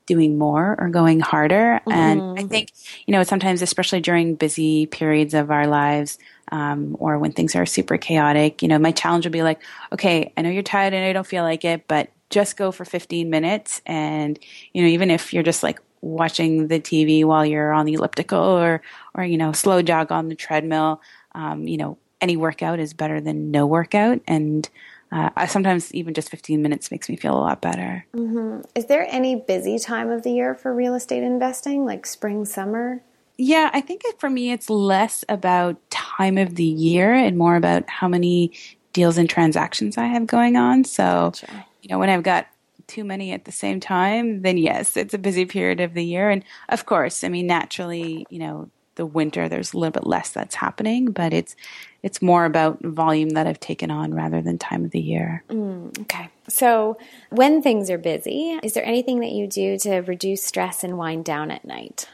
doing 0.07 0.39
more 0.39 0.77
or 0.79 0.89
going 0.89 1.21
harder. 1.21 1.81
Mm-hmm. 1.87 1.93
And 1.93 2.39
I 2.39 2.43
think, 2.45 2.71
you 3.07 3.13
know, 3.13 3.23
sometimes, 3.23 3.63
especially 3.63 4.01
during 4.01 4.35
busy 4.35 4.87
periods 4.87 5.35
of 5.35 5.51
our 5.51 5.67
lives, 5.67 6.19
um, 6.53 6.97
or 6.99 7.19
when 7.19 7.33
things 7.33 7.57
are 7.57 7.67
super 7.67 7.97
chaotic, 7.97 8.63
you 8.63 8.69
know, 8.69 8.79
my 8.79 8.93
challenge 8.93 9.25
would 9.25 9.33
be 9.33 9.43
like, 9.43 9.63
okay, 9.93 10.33
I 10.37 10.43
know 10.43 10.51
you're 10.51 10.63
tired 10.63 10.93
and 10.93 11.05
I 11.05 11.13
don't 11.13 11.27
feel 11.27 11.43
like 11.43 11.65
it, 11.65 11.89
but 11.89 12.11
just 12.31 12.57
go 12.57 12.71
for 12.71 12.85
15 12.85 13.31
minutes. 13.31 13.81
And, 13.87 14.39
you 14.73 14.83
know, 14.83 14.89
even 14.89 15.11
if 15.11 15.33
you're 15.33 15.43
just 15.43 15.63
like 15.63 15.81
watching 16.01 16.69
the 16.69 16.81
TV 16.81 17.25
while 17.25 17.47
you're 17.47 17.73
on 17.73 17.87
the 17.87 17.95
elliptical 17.95 18.39
or, 18.39 18.83
or, 19.15 19.25
you 19.25 19.39
know, 19.39 19.53
slow 19.53 19.83
jog 19.83 20.13
on 20.13 20.29
the 20.29 20.35
treadmill, 20.35 21.01
um, 21.35 21.67
you 21.67 21.77
know, 21.77 21.99
any 22.21 22.37
workout 22.37 22.79
is 22.79 22.93
better 22.93 23.21
than 23.21 23.51
no 23.51 23.67
workout. 23.67 24.21
And, 24.27 24.69
uh, 25.15 25.47
sometimes 25.47 25.95
even 25.95 26.13
just 26.13 26.29
15 26.29 26.61
minutes 26.61 26.91
makes 26.91 27.09
me 27.09 27.15
feel 27.15 27.35
a 27.35 27.39
lot 27.39 27.61
better. 27.61 28.05
Mm-hmm. 28.15 28.63
Is 28.75 28.87
there 28.87 29.07
any 29.09 29.37
busy 29.37 29.79
time 29.79 30.11
of 30.11 30.25
the 30.25 30.33
year 30.33 30.55
for 30.55 30.75
real 30.75 30.95
estate 30.95 31.23
investing, 31.23 31.85
like 31.85 32.05
spring, 32.05 32.45
summer? 32.45 33.01
Yeah, 33.39 33.71
I 33.73 33.81
think 33.81 34.03
for 34.19 34.29
me, 34.29 34.51
it's 34.51 34.69
less 34.69 35.25
about 35.29 35.79
time 35.91 36.37
of 36.37 36.57
the 36.57 36.65
year 36.65 37.13
and 37.13 37.39
more 37.39 37.55
about 37.57 37.89
how 37.89 38.09
many 38.09 38.53
deals 38.93 39.17
and 39.17 39.31
transactions 39.31 39.97
I 39.97 40.07
have 40.07 40.27
going 40.27 40.57
on. 40.57 40.83
So, 40.85 41.33
gotcha. 41.33 41.67
you 41.83 41.91
know, 41.91 41.99
when 41.99 42.11
I've 42.11 42.23
got 42.23 42.47
too 42.87 43.05
many 43.05 43.33
at 43.33 43.45
the 43.45 43.53
same 43.53 43.81
time, 43.81 44.43
then 44.43 44.57
yes, 44.57 44.97
it's 44.97 45.15
a 45.15 45.19
busy 45.19 45.47
period 45.47 45.81
of 45.81 45.95
the 45.95 46.05
year. 46.05 46.29
And 46.29 46.45
of 46.69 46.87
course, 46.87 47.23
I 47.25 47.29
mean, 47.29 47.47
naturally, 47.47 48.27
you 48.31 48.39
know, 48.41 48.69
the 48.97 49.07
winter 49.07 49.49
there's 49.49 49.73
a 49.73 49.79
little 49.79 49.93
bit 49.93 50.07
less 50.07 50.31
that's 50.31 50.55
happening, 50.55 51.07
but 51.07 51.33
it's 51.33 51.57
it's 52.03 52.21
more 52.21 52.45
about 52.45 52.83
volume 52.83 53.31
that 53.31 53.47
I've 53.47 53.61
taken 53.61 53.91
on 53.91 54.13
rather 54.15 54.43
than 54.43 54.59
time 54.59 54.85
of 54.85 54.91
the 54.91 55.01
year. 55.01 55.43
Mm, 55.49 55.99
okay. 56.03 56.29
So, 56.49 56.99
when 57.31 57.63
things 57.63 57.91
are 57.91 57.99
busy, 57.99 58.59
is 58.63 58.75
there 58.75 58.85
anything 58.85 59.21
that 59.21 59.31
you 59.31 59.47
do 59.47 59.79
to 59.79 60.01
reduce 60.01 60.45
stress 60.45 60.85
and 60.85 60.99
wind 60.99 61.25
down 61.25 61.51
at 61.51 61.65
night? 61.65 62.09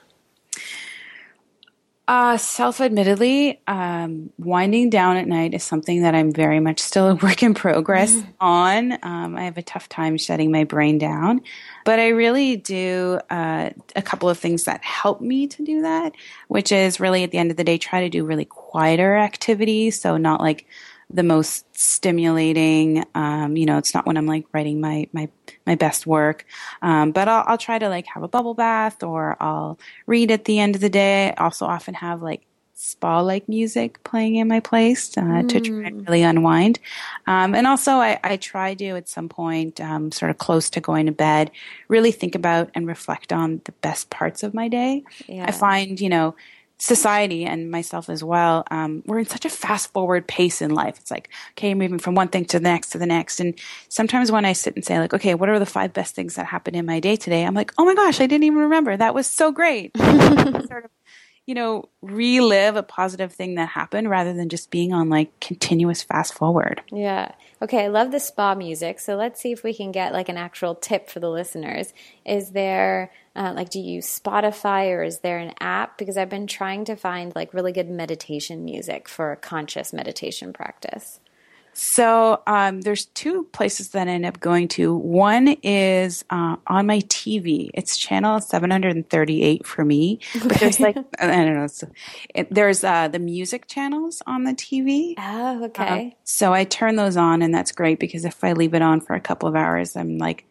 Uh, 2.10 2.36
self 2.36 2.80
admittedly, 2.80 3.62
um, 3.68 4.32
winding 4.36 4.90
down 4.90 5.16
at 5.16 5.28
night 5.28 5.54
is 5.54 5.62
something 5.62 6.02
that 6.02 6.12
I'm 6.12 6.32
very 6.32 6.58
much 6.58 6.80
still 6.80 7.08
a 7.08 7.14
work 7.22 7.40
in 7.44 7.54
progress 7.54 8.12
mm. 8.12 8.26
on. 8.40 8.98
Um, 9.04 9.36
I 9.36 9.44
have 9.44 9.56
a 9.56 9.62
tough 9.62 9.88
time 9.88 10.18
shutting 10.18 10.50
my 10.50 10.64
brain 10.64 10.98
down, 10.98 11.40
but 11.84 12.00
I 12.00 12.08
really 12.08 12.56
do 12.56 13.20
uh, 13.30 13.70
a 13.94 14.02
couple 14.02 14.28
of 14.28 14.40
things 14.40 14.64
that 14.64 14.82
help 14.82 15.20
me 15.20 15.46
to 15.46 15.64
do 15.64 15.82
that, 15.82 16.16
which 16.48 16.72
is 16.72 16.98
really 16.98 17.22
at 17.22 17.30
the 17.30 17.38
end 17.38 17.52
of 17.52 17.56
the 17.56 17.62
day, 17.62 17.78
try 17.78 18.00
to 18.00 18.08
do 18.08 18.24
really 18.24 18.44
quieter 18.44 19.16
activities. 19.16 20.00
So, 20.00 20.16
not 20.16 20.40
like 20.40 20.66
the 21.12 21.22
most 21.22 21.64
stimulating. 21.76 23.04
Um, 23.14 23.56
you 23.56 23.66
know, 23.66 23.78
it's 23.78 23.94
not 23.94 24.06
when 24.06 24.16
I'm 24.16 24.26
like 24.26 24.46
writing 24.52 24.80
my 24.80 25.08
my 25.12 25.28
my 25.66 25.74
best 25.74 26.06
work, 26.06 26.46
um, 26.82 27.12
but 27.12 27.28
I'll, 27.28 27.44
I'll 27.46 27.58
try 27.58 27.78
to 27.78 27.88
like 27.88 28.06
have 28.06 28.22
a 28.22 28.28
bubble 28.28 28.54
bath 28.54 29.02
or 29.02 29.36
I'll 29.40 29.78
read 30.06 30.30
at 30.30 30.44
the 30.44 30.58
end 30.58 30.74
of 30.74 30.80
the 30.80 30.90
day. 30.90 31.34
I 31.36 31.44
also 31.44 31.66
often 31.66 31.94
have 31.94 32.22
like 32.22 32.42
spa 32.82 33.20
like 33.20 33.46
music 33.46 34.02
playing 34.04 34.36
in 34.36 34.48
my 34.48 34.58
place 34.58 35.16
uh, 35.18 35.20
mm. 35.20 35.48
to 35.50 35.60
try 35.60 35.82
and 35.82 36.00
mm. 36.00 36.08
really 36.08 36.22
unwind. 36.22 36.78
Um, 37.26 37.54
and 37.54 37.66
also, 37.66 37.92
I, 37.92 38.18
I, 38.24 38.38
try 38.38 38.72
to 38.72 38.90
at 38.96 39.06
some 39.06 39.28
point, 39.28 39.82
um, 39.82 40.10
sort 40.10 40.30
of 40.30 40.38
close 40.38 40.70
to 40.70 40.80
going 40.80 41.04
to 41.04 41.12
bed, 41.12 41.50
really 41.88 42.10
think 42.10 42.34
about 42.34 42.70
and 42.74 42.86
reflect 42.86 43.34
on 43.34 43.60
the 43.66 43.72
best 43.72 44.08
parts 44.08 44.42
of 44.42 44.54
my 44.54 44.68
day. 44.68 45.04
Yeah. 45.26 45.44
I 45.46 45.52
find, 45.52 46.00
you 46.00 46.08
know, 46.08 46.34
society 46.80 47.44
and 47.44 47.70
myself 47.70 48.08
as 48.08 48.24
well, 48.24 48.64
um, 48.70 49.02
we're 49.06 49.18
in 49.18 49.26
such 49.26 49.44
a 49.44 49.50
fast 49.50 49.92
forward 49.92 50.26
pace 50.26 50.62
in 50.62 50.70
life. 50.70 50.98
It's 50.98 51.10
like, 51.10 51.28
okay, 51.52 51.74
moving 51.74 51.98
from 51.98 52.14
one 52.14 52.28
thing 52.28 52.46
to 52.46 52.58
the 52.58 52.64
next 52.64 52.90
to 52.90 52.98
the 52.98 53.06
next. 53.06 53.38
And 53.38 53.54
sometimes 53.88 54.32
when 54.32 54.46
I 54.46 54.54
sit 54.54 54.74
and 54.74 54.84
say, 54.84 54.98
like, 54.98 55.12
okay, 55.12 55.34
what 55.34 55.50
are 55.50 55.58
the 55.58 55.66
five 55.66 55.92
best 55.92 56.14
things 56.14 56.34
that 56.34 56.46
happened 56.46 56.76
in 56.76 56.86
my 56.86 56.98
day 56.98 57.16
today? 57.16 57.44
I'm 57.44 57.54
like, 57.54 57.72
oh 57.76 57.84
my 57.84 57.94
gosh, 57.94 58.20
I 58.20 58.26
didn't 58.26 58.44
even 58.44 58.60
remember. 58.60 58.96
That 58.96 59.14
was 59.14 59.26
so 59.26 59.52
great. 59.52 59.94
sort 59.98 60.84
of, 60.84 60.90
you 61.50 61.54
know, 61.54 61.88
relive 62.00 62.76
a 62.76 62.82
positive 62.84 63.32
thing 63.32 63.56
that 63.56 63.70
happened 63.70 64.08
rather 64.08 64.32
than 64.32 64.48
just 64.48 64.70
being 64.70 64.92
on 64.92 65.08
like 65.08 65.40
continuous 65.40 66.00
fast 66.00 66.32
forward. 66.32 66.80
Yeah. 66.92 67.32
Okay, 67.60 67.86
I 67.86 67.88
love 67.88 68.12
the 68.12 68.20
spa 68.20 68.54
music. 68.54 69.00
So 69.00 69.16
let's 69.16 69.40
see 69.40 69.50
if 69.50 69.64
we 69.64 69.74
can 69.74 69.90
get 69.90 70.12
like 70.12 70.28
an 70.28 70.36
actual 70.36 70.76
tip 70.76 71.10
for 71.10 71.18
the 71.18 71.28
listeners. 71.28 71.92
Is 72.24 72.52
there 72.52 73.10
uh, 73.34 73.52
like, 73.56 73.68
do 73.68 73.80
you 73.80 73.94
use 73.94 74.06
Spotify 74.06 74.96
or 74.96 75.02
is 75.02 75.18
there 75.18 75.38
an 75.38 75.54
app? 75.58 75.98
Because 75.98 76.16
I've 76.16 76.28
been 76.28 76.46
trying 76.46 76.84
to 76.84 76.94
find 76.94 77.34
like 77.34 77.52
really 77.52 77.72
good 77.72 77.90
meditation 77.90 78.64
music 78.64 79.08
for 79.08 79.32
a 79.32 79.36
conscious 79.36 79.92
meditation 79.92 80.52
practice. 80.52 81.18
So 81.72 82.42
um, 82.46 82.82
there's 82.82 83.06
two 83.06 83.44
places 83.52 83.90
that 83.90 84.08
I 84.08 84.10
end 84.10 84.26
up 84.26 84.40
going 84.40 84.68
to. 84.68 84.94
One 84.94 85.48
is 85.62 86.24
uh, 86.30 86.56
on 86.66 86.86
my 86.86 87.00
TV. 87.00 87.70
It's 87.74 87.96
channel 87.96 88.40
738 88.40 89.66
for 89.66 89.84
me. 89.84 90.18
Okay. 90.36 90.48
But 90.50 90.58
there's 90.58 90.80
like 90.80 90.96
I 91.18 91.26
don't 91.26 91.54
know. 91.54 91.68
It, 92.34 92.52
there's 92.52 92.82
uh, 92.84 93.08
the 93.08 93.18
music 93.18 93.66
channels 93.68 94.22
on 94.26 94.44
the 94.44 94.52
TV. 94.52 95.14
Oh, 95.18 95.64
okay. 95.66 96.06
Um, 96.06 96.12
so 96.24 96.52
I 96.52 96.64
turn 96.64 96.96
those 96.96 97.16
on, 97.16 97.42
and 97.42 97.54
that's 97.54 97.72
great 97.72 97.98
because 97.98 98.24
if 98.24 98.42
I 98.42 98.52
leave 98.52 98.74
it 98.74 98.82
on 98.82 99.00
for 99.00 99.14
a 99.14 99.20
couple 99.20 99.48
of 99.48 99.54
hours, 99.54 99.96
I'm 99.96 100.18
like 100.18 100.44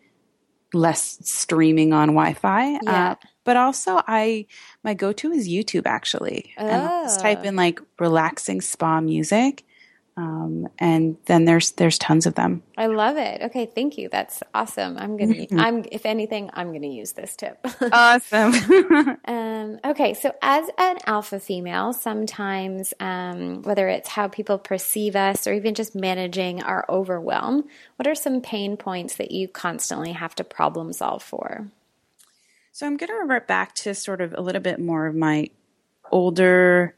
less 0.73 1.19
streaming 1.23 1.93
on 1.93 2.09
Wi-Fi. 2.09 2.75
Uh, 2.75 2.79
yeah. 2.83 3.11
Uh, 3.11 3.15
but 3.43 3.57
also, 3.57 4.01
I 4.07 4.45
my 4.83 4.93
go-to 4.93 5.31
is 5.31 5.49
YouTube 5.49 5.85
actually. 5.85 6.53
Oh. 6.57 6.65
And 6.65 6.81
I'll 6.83 7.03
just 7.05 7.19
type 7.19 7.43
in 7.45 7.55
like 7.55 7.79
relaxing 7.99 8.61
spa 8.61 9.01
music, 9.01 9.65
um, 10.19 10.67
and 10.77 11.15
then 11.27 11.45
there's 11.45 11.71
there's 11.71 11.97
tons 11.97 12.25
of 12.25 12.35
them. 12.35 12.61
I 12.77 12.87
love 12.87 13.15
it. 13.15 13.41
Okay, 13.43 13.65
thank 13.65 13.97
you. 13.97 14.09
That's 14.09 14.43
awesome. 14.53 14.97
I'm 14.97 15.15
gonna. 15.15 15.33
Mm-hmm. 15.33 15.59
I'm 15.59 15.85
if 15.93 16.05
anything, 16.05 16.49
I'm 16.53 16.73
gonna 16.73 16.87
use 16.87 17.13
this 17.13 17.37
tip. 17.37 17.57
awesome. 17.93 18.53
um, 19.25 19.79
okay, 19.85 20.13
so 20.13 20.35
as 20.41 20.67
an 20.77 20.97
alpha 21.05 21.39
female, 21.39 21.93
sometimes 21.93 22.93
um, 22.99 23.61
whether 23.61 23.87
it's 23.87 24.09
how 24.09 24.27
people 24.27 24.57
perceive 24.57 25.15
us 25.15 25.47
or 25.47 25.53
even 25.53 25.73
just 25.73 25.95
managing 25.95 26.61
our 26.63 26.85
overwhelm, 26.89 27.63
what 27.95 28.05
are 28.05 28.15
some 28.15 28.41
pain 28.41 28.75
points 28.75 29.15
that 29.15 29.31
you 29.31 29.47
constantly 29.47 30.11
have 30.11 30.35
to 30.35 30.43
problem 30.43 30.91
solve 30.91 31.23
for? 31.23 31.69
So 32.73 32.85
I'm 32.85 32.97
going 32.97 33.09
to 33.09 33.15
revert 33.15 33.47
back 33.47 33.73
to 33.75 33.95
sort 33.95 34.19
of 34.19 34.33
a 34.33 34.41
little 34.41 34.61
bit 34.61 34.79
more 34.79 35.07
of 35.07 35.15
my 35.15 35.49
older 36.11 36.95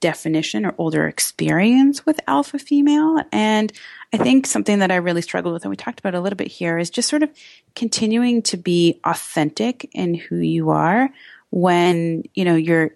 definition 0.00 0.64
or 0.64 0.74
older 0.78 1.06
experience 1.06 2.04
with 2.04 2.20
alpha 2.26 2.58
female. 2.58 3.22
And 3.32 3.72
I 4.12 4.18
think 4.18 4.46
something 4.46 4.80
that 4.80 4.90
I 4.90 4.96
really 4.96 5.22
struggled 5.22 5.54
with, 5.54 5.64
and 5.64 5.70
we 5.70 5.76
talked 5.76 6.00
about 6.00 6.14
a 6.14 6.20
little 6.20 6.36
bit 6.36 6.48
here, 6.48 6.78
is 6.78 6.90
just 6.90 7.08
sort 7.08 7.22
of 7.22 7.30
continuing 7.74 8.42
to 8.42 8.56
be 8.56 9.00
authentic 9.04 9.88
in 9.92 10.14
who 10.14 10.36
you 10.36 10.70
are 10.70 11.10
when, 11.50 12.24
you 12.34 12.44
know, 12.44 12.56
you're 12.56 12.90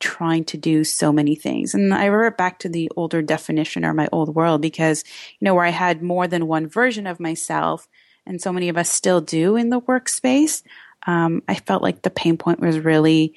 trying 0.00 0.44
to 0.44 0.56
do 0.56 0.84
so 0.84 1.12
many 1.12 1.34
things. 1.34 1.74
And 1.74 1.92
I 1.92 2.06
revert 2.06 2.38
back 2.38 2.60
to 2.60 2.68
the 2.68 2.90
older 2.96 3.20
definition 3.22 3.84
or 3.84 3.94
my 3.94 4.08
old 4.12 4.34
world 4.34 4.62
because, 4.62 5.04
you 5.38 5.44
know, 5.44 5.54
where 5.54 5.64
I 5.64 5.70
had 5.70 6.02
more 6.02 6.28
than 6.28 6.46
one 6.46 6.68
version 6.68 7.06
of 7.06 7.18
myself, 7.18 7.88
and 8.24 8.40
so 8.40 8.52
many 8.52 8.68
of 8.68 8.76
us 8.76 8.90
still 8.90 9.20
do 9.20 9.56
in 9.56 9.70
the 9.70 9.80
workspace, 9.80 10.62
um, 11.06 11.42
I 11.48 11.54
felt 11.54 11.82
like 11.82 12.02
the 12.02 12.10
pain 12.10 12.36
point 12.36 12.60
was 12.60 12.78
really 12.78 13.34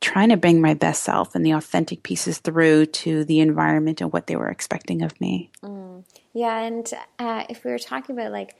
trying 0.00 0.30
to 0.30 0.36
bring 0.36 0.60
my 0.60 0.74
best 0.74 1.02
self 1.02 1.34
and 1.34 1.44
the 1.44 1.52
authentic 1.52 2.02
pieces 2.02 2.38
through 2.38 2.86
to 2.86 3.24
the 3.24 3.40
environment 3.40 4.00
and 4.00 4.12
what 4.12 4.26
they 4.26 4.36
were 4.36 4.48
expecting 4.48 5.02
of 5.02 5.20
me. 5.20 5.50
Mm. 5.62 6.04
Yeah, 6.32 6.60
and 6.60 6.90
uh, 7.18 7.44
if 7.48 7.64
we 7.64 7.70
were 7.70 7.78
talking 7.78 8.16
about 8.16 8.32
like 8.32 8.54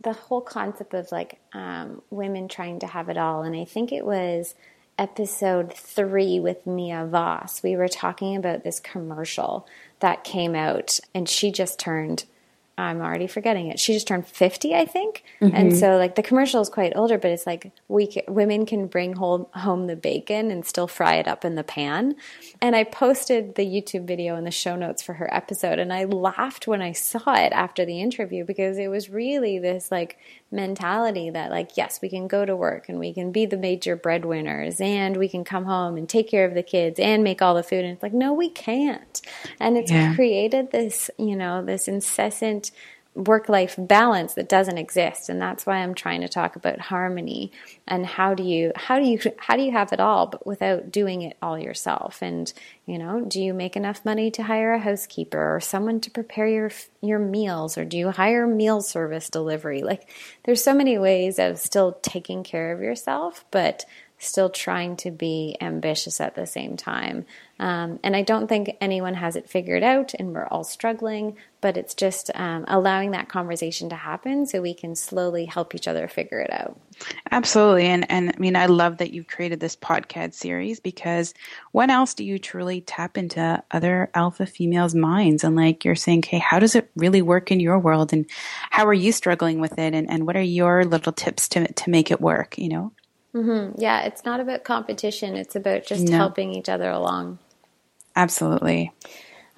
the 0.00 0.12
whole 0.12 0.40
concept 0.40 0.94
of 0.94 1.10
like 1.10 1.40
um, 1.52 2.02
women 2.10 2.48
trying 2.48 2.80
to 2.80 2.86
have 2.86 3.08
it 3.08 3.16
all, 3.16 3.42
and 3.42 3.56
I 3.56 3.64
think 3.64 3.92
it 3.92 4.04
was 4.04 4.54
episode 4.98 5.72
three 5.72 6.38
with 6.40 6.66
Mia 6.66 7.06
Voss, 7.06 7.62
we 7.62 7.76
were 7.76 7.88
talking 7.88 8.36
about 8.36 8.64
this 8.64 8.80
commercial 8.80 9.66
that 10.00 10.24
came 10.24 10.54
out, 10.54 11.00
and 11.14 11.28
she 11.28 11.50
just 11.50 11.78
turned 11.78 12.24
I'm 12.78 13.00
already 13.00 13.26
forgetting 13.26 13.68
it. 13.68 13.78
She 13.78 13.94
just 13.94 14.06
turned 14.06 14.26
50, 14.26 14.74
I 14.74 14.84
think. 14.84 15.24
Mm-hmm. 15.40 15.56
And 15.56 15.76
so, 15.76 15.96
like, 15.96 16.14
the 16.14 16.22
commercial 16.22 16.60
is 16.60 16.68
quite 16.68 16.92
older, 16.94 17.16
but 17.16 17.30
it's 17.30 17.46
like 17.46 17.72
we 17.88 18.06
can, 18.06 18.22
women 18.28 18.66
can 18.66 18.86
bring 18.86 19.14
home, 19.14 19.46
home 19.54 19.86
the 19.86 19.96
bacon 19.96 20.50
and 20.50 20.64
still 20.66 20.86
fry 20.86 21.14
it 21.14 21.26
up 21.26 21.44
in 21.44 21.54
the 21.54 21.64
pan. 21.64 22.16
And 22.60 22.76
I 22.76 22.84
posted 22.84 23.54
the 23.54 23.64
YouTube 23.64 24.06
video 24.06 24.36
in 24.36 24.44
the 24.44 24.50
show 24.50 24.76
notes 24.76 25.02
for 25.02 25.14
her 25.14 25.32
episode. 25.34 25.78
And 25.78 25.90
I 25.90 26.04
laughed 26.04 26.66
when 26.66 26.82
I 26.82 26.92
saw 26.92 27.34
it 27.34 27.52
after 27.52 27.86
the 27.86 28.00
interview 28.00 28.44
because 28.44 28.76
it 28.76 28.88
was 28.88 29.08
really 29.08 29.58
this, 29.58 29.90
like, 29.90 30.18
mentality 30.50 31.30
that, 31.30 31.50
like, 31.50 31.76
yes, 31.76 32.00
we 32.00 32.08
can 32.08 32.28
go 32.28 32.44
to 32.44 32.54
work 32.54 32.88
and 32.88 32.98
we 32.98 33.12
can 33.12 33.32
be 33.32 33.46
the 33.46 33.56
major 33.56 33.96
breadwinners 33.96 34.80
and 34.80 35.16
we 35.16 35.28
can 35.28 35.44
come 35.44 35.64
home 35.64 35.96
and 35.96 36.08
take 36.08 36.28
care 36.28 36.44
of 36.44 36.54
the 36.54 36.62
kids 36.62 37.00
and 37.00 37.24
make 37.24 37.42
all 37.42 37.54
the 37.54 37.62
food. 37.62 37.84
And 37.84 37.94
it's 37.94 38.02
like, 38.02 38.12
no, 38.12 38.32
we 38.32 38.48
can't. 38.48 39.20
And 39.58 39.76
it's 39.76 39.90
yeah. 39.90 40.14
created 40.14 40.70
this, 40.70 41.10
you 41.18 41.36
know, 41.36 41.64
this 41.64 41.88
incessant 41.88 42.70
work 43.16 43.48
life 43.48 43.74
balance 43.78 44.34
that 44.34 44.48
doesn't 44.48 44.76
exist. 44.76 45.28
And 45.28 45.40
that's 45.40 45.64
why 45.64 45.78
I'm 45.78 45.94
trying 45.94 46.20
to 46.20 46.28
talk 46.28 46.54
about 46.54 46.78
harmony 46.78 47.50
and 47.88 48.04
how 48.04 48.34
do 48.34 48.42
you 48.42 48.72
how 48.76 48.98
do 48.98 49.06
you 49.06 49.18
how 49.38 49.56
do 49.56 49.62
you 49.62 49.72
have 49.72 49.92
it 49.92 50.00
all 50.00 50.26
but 50.26 50.46
without 50.46 50.92
doing 50.92 51.22
it 51.22 51.36
all 51.40 51.58
yourself? 51.58 52.22
And 52.22 52.52
you 52.84 52.98
know 52.98 53.20
do 53.20 53.40
you 53.40 53.54
make 53.54 53.76
enough 53.76 54.04
money 54.04 54.30
to 54.32 54.42
hire 54.42 54.74
a 54.74 54.78
housekeeper 54.78 55.56
or 55.56 55.60
someone 55.60 56.00
to 56.00 56.10
prepare 56.10 56.46
your 56.46 56.70
your 57.00 57.18
meals? 57.18 57.78
Or 57.78 57.84
do 57.84 57.96
you 57.96 58.10
hire 58.10 58.46
meal 58.46 58.82
service 58.82 59.30
delivery? 59.30 59.82
Like 59.82 60.10
there's 60.44 60.62
so 60.62 60.74
many 60.74 60.98
ways 60.98 61.38
of 61.38 61.58
still 61.58 61.98
taking 62.02 62.44
care 62.44 62.72
of 62.72 62.80
yourself 62.80 63.44
but 63.50 63.86
still 64.18 64.48
trying 64.48 64.96
to 64.96 65.10
be 65.10 65.56
ambitious 65.60 66.20
at 66.20 66.34
the 66.34 66.46
same 66.46 66.76
time. 66.76 67.26
Um, 67.58 68.00
and 68.02 68.14
I 68.14 68.22
don't 68.22 68.48
think 68.48 68.76
anyone 68.80 69.14
has 69.14 69.34
it 69.36 69.48
figured 69.48 69.82
out, 69.82 70.12
and 70.14 70.34
we're 70.34 70.46
all 70.46 70.64
struggling, 70.64 71.36
but 71.62 71.76
it's 71.76 71.94
just 71.94 72.30
um, 72.34 72.66
allowing 72.68 73.12
that 73.12 73.28
conversation 73.28 73.88
to 73.90 73.96
happen 73.96 74.46
so 74.46 74.60
we 74.60 74.74
can 74.74 74.94
slowly 74.94 75.46
help 75.46 75.74
each 75.74 75.88
other 75.88 76.06
figure 76.06 76.40
it 76.40 76.50
out. 76.52 76.78
Absolutely. 77.30 77.86
And, 77.86 78.10
and 78.10 78.30
I 78.34 78.38
mean, 78.38 78.56
I 78.56 78.66
love 78.66 78.98
that 78.98 79.12
you've 79.12 79.26
created 79.26 79.60
this 79.60 79.76
podcast 79.76 80.34
series 80.34 80.80
because 80.80 81.32
when 81.72 81.90
else 81.90 82.14
do 82.14 82.24
you 82.24 82.38
truly 82.38 82.82
tap 82.82 83.16
into 83.16 83.62
other 83.70 84.10
alpha 84.14 84.44
females' 84.46 84.94
minds? 84.94 85.42
And 85.42 85.56
like 85.56 85.84
you're 85.84 85.94
saying, 85.94 86.24
hey, 86.24 86.38
how 86.38 86.58
does 86.58 86.74
it 86.74 86.90
really 86.94 87.22
work 87.22 87.50
in 87.50 87.60
your 87.60 87.78
world? 87.78 88.12
And 88.12 88.26
how 88.70 88.86
are 88.86 88.94
you 88.94 89.12
struggling 89.12 89.60
with 89.60 89.78
it? 89.78 89.94
And, 89.94 90.10
and 90.10 90.26
what 90.26 90.36
are 90.36 90.42
your 90.42 90.84
little 90.84 91.12
tips 91.12 91.48
to, 91.50 91.72
to 91.72 91.90
make 91.90 92.10
it 92.10 92.20
work, 92.20 92.58
you 92.58 92.68
know? 92.68 92.92
Mm-hmm. 93.36 93.80
Yeah, 93.80 94.02
it's 94.02 94.24
not 94.24 94.40
about 94.40 94.64
competition. 94.64 95.36
It's 95.36 95.54
about 95.54 95.84
just 95.84 96.08
no. 96.08 96.16
helping 96.16 96.54
each 96.54 96.70
other 96.70 96.90
along. 96.90 97.38
Absolutely. 98.14 98.92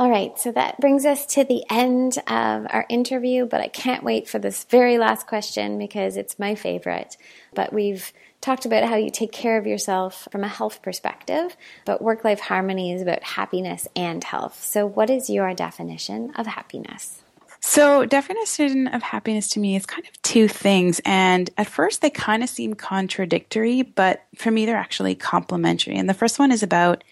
All 0.00 0.10
right, 0.10 0.38
so 0.38 0.52
that 0.52 0.80
brings 0.80 1.04
us 1.04 1.26
to 1.26 1.44
the 1.44 1.64
end 1.70 2.18
of 2.28 2.66
our 2.70 2.86
interview, 2.88 3.46
but 3.46 3.60
I 3.60 3.66
can't 3.66 4.04
wait 4.04 4.28
for 4.28 4.38
this 4.38 4.62
very 4.64 4.96
last 4.96 5.26
question 5.26 5.76
because 5.76 6.16
it's 6.16 6.38
my 6.38 6.54
favorite. 6.54 7.16
But 7.52 7.72
we've 7.72 8.12
talked 8.40 8.64
about 8.64 8.84
how 8.88 8.94
you 8.94 9.10
take 9.10 9.32
care 9.32 9.58
of 9.58 9.66
yourself 9.66 10.28
from 10.30 10.44
a 10.44 10.48
health 10.48 10.82
perspective, 10.82 11.56
but 11.84 12.02
work 12.02 12.22
life 12.22 12.38
harmony 12.40 12.92
is 12.92 13.02
about 13.02 13.24
happiness 13.24 13.88
and 13.96 14.22
health. 14.22 14.62
So, 14.62 14.86
what 14.86 15.10
is 15.10 15.30
your 15.30 15.52
definition 15.54 16.32
of 16.36 16.46
happiness? 16.46 17.22
So, 17.70 18.06
definition 18.06 18.86
of 18.88 19.02
happiness 19.02 19.50
to 19.50 19.60
me 19.60 19.76
is 19.76 19.84
kind 19.84 20.06
of 20.08 20.22
two 20.22 20.48
things. 20.48 21.02
And 21.04 21.50
at 21.58 21.66
first, 21.66 22.00
they 22.00 22.08
kind 22.08 22.42
of 22.42 22.48
seem 22.48 22.72
contradictory, 22.72 23.82
but 23.82 24.24
for 24.36 24.50
me, 24.50 24.64
they're 24.64 24.74
actually 24.74 25.14
complementary. 25.14 25.94
And 25.94 26.08
the 26.08 26.14
first 26.14 26.38
one 26.38 26.50
is 26.50 26.62
about 26.62 27.04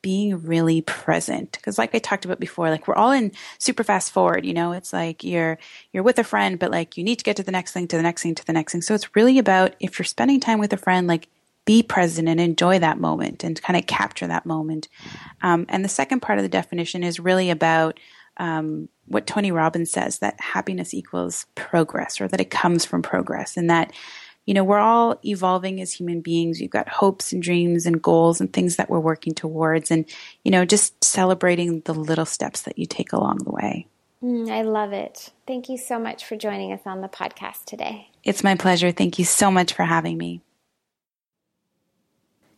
being 0.00 0.42
really 0.46 0.82
present 0.82 1.50
because 1.50 1.76
like 1.76 1.92
i 1.96 1.98
talked 1.98 2.24
about 2.24 2.38
before 2.38 2.70
like 2.70 2.86
we're 2.86 2.94
all 2.94 3.10
in 3.10 3.32
super 3.58 3.82
fast 3.82 4.12
forward 4.12 4.46
you 4.46 4.54
know 4.54 4.70
it's 4.70 4.92
like 4.92 5.24
you're 5.24 5.58
you're 5.92 6.04
with 6.04 6.16
a 6.16 6.22
friend 6.22 6.60
but 6.60 6.70
like 6.70 6.96
you 6.96 7.02
need 7.02 7.18
to 7.18 7.24
get 7.24 7.34
to 7.34 7.42
the 7.42 7.50
next 7.50 7.72
thing 7.72 7.88
to 7.88 7.96
the 7.96 8.02
next 8.04 8.22
thing 8.22 8.32
to 8.32 8.46
the 8.46 8.52
next 8.52 8.70
thing 8.70 8.82
so 8.82 8.94
it's 8.94 9.16
really 9.16 9.36
about 9.36 9.74
if 9.80 9.98
you're 9.98 10.06
spending 10.06 10.38
time 10.38 10.60
with 10.60 10.72
a 10.72 10.76
friend 10.76 11.08
like 11.08 11.26
be 11.64 11.82
present 11.82 12.28
and 12.28 12.40
enjoy 12.40 12.78
that 12.78 13.00
moment 13.00 13.42
and 13.42 13.60
kind 13.62 13.76
of 13.76 13.84
capture 13.88 14.28
that 14.28 14.46
moment 14.46 14.86
um, 15.42 15.66
and 15.68 15.84
the 15.84 15.88
second 15.88 16.20
part 16.20 16.38
of 16.38 16.44
the 16.44 16.48
definition 16.48 17.02
is 17.02 17.18
really 17.18 17.50
about 17.50 17.98
um, 18.40 18.88
what 19.06 19.26
Tony 19.26 19.52
Robbins 19.52 19.90
says 19.90 20.18
that 20.18 20.40
happiness 20.40 20.94
equals 20.94 21.46
progress 21.54 22.20
or 22.20 22.26
that 22.28 22.40
it 22.40 22.50
comes 22.50 22.84
from 22.84 23.02
progress 23.02 23.56
and 23.56 23.68
that 23.70 23.92
you 24.46 24.54
know 24.54 24.64
we're 24.64 24.78
all 24.78 25.20
evolving 25.24 25.80
as 25.80 25.92
human 25.92 26.22
beings. 26.22 26.58
We've 26.58 26.70
got 26.70 26.88
hopes 26.88 27.32
and 27.32 27.42
dreams 27.42 27.86
and 27.86 28.02
goals 28.02 28.40
and 28.40 28.52
things 28.52 28.76
that 28.76 28.88
we're 28.88 28.98
working 28.98 29.34
towards 29.34 29.90
and 29.90 30.06
you 30.42 30.50
know 30.50 30.64
just 30.64 31.04
celebrating 31.04 31.82
the 31.82 31.94
little 31.94 32.24
steps 32.24 32.62
that 32.62 32.78
you 32.78 32.86
take 32.86 33.12
along 33.12 33.38
the 33.38 33.52
way. 33.52 33.86
Mm, 34.22 34.50
i 34.50 34.62
love 34.62 34.92
it. 34.92 35.30
Thank 35.46 35.68
you 35.68 35.78
so 35.78 35.98
much 35.98 36.24
for 36.24 36.36
joining 36.36 36.72
us 36.72 36.80
on 36.86 37.02
the 37.02 37.08
podcast 37.08 37.64
today. 37.66 38.10
It's 38.24 38.42
my 38.42 38.54
pleasure. 38.54 38.90
Thank 38.90 39.18
you 39.18 39.24
so 39.24 39.50
much 39.50 39.74
for 39.74 39.84
having 39.84 40.16
me 40.18 40.40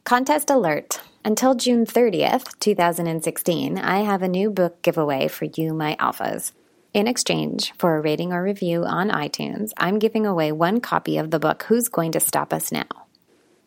contest 0.05 0.51
alert 0.51 1.01
until 1.25 1.55
June 1.55 1.87
30th, 1.87 2.59
2016, 2.59 3.79
I 3.79 4.01
have 4.01 4.23
a 4.23 4.29
new 4.29 4.51
book 4.51 4.83
giveaway 4.83 5.29
for 5.29 5.45
you, 5.45 5.73
my 5.73 5.97
alphas. 6.01 6.53
In 6.93 7.07
exchange 7.07 7.73
for 7.79 7.97
a 7.97 8.01
rating 8.01 8.33
or 8.33 8.43
review 8.43 8.85
on 8.85 9.11
iTunes, 9.11 9.71
I'm 9.77 9.99
giving 9.99 10.27
away 10.27 10.53
one 10.53 10.81
copy 10.81 11.17
of 11.17 11.31
the 11.31 11.39
book 11.39 11.63
Who's 11.65 11.89
Going 11.89 12.13
to 12.13 12.21
Stop 12.21 12.53
Us 12.53 12.73
Now? 12.73 13.07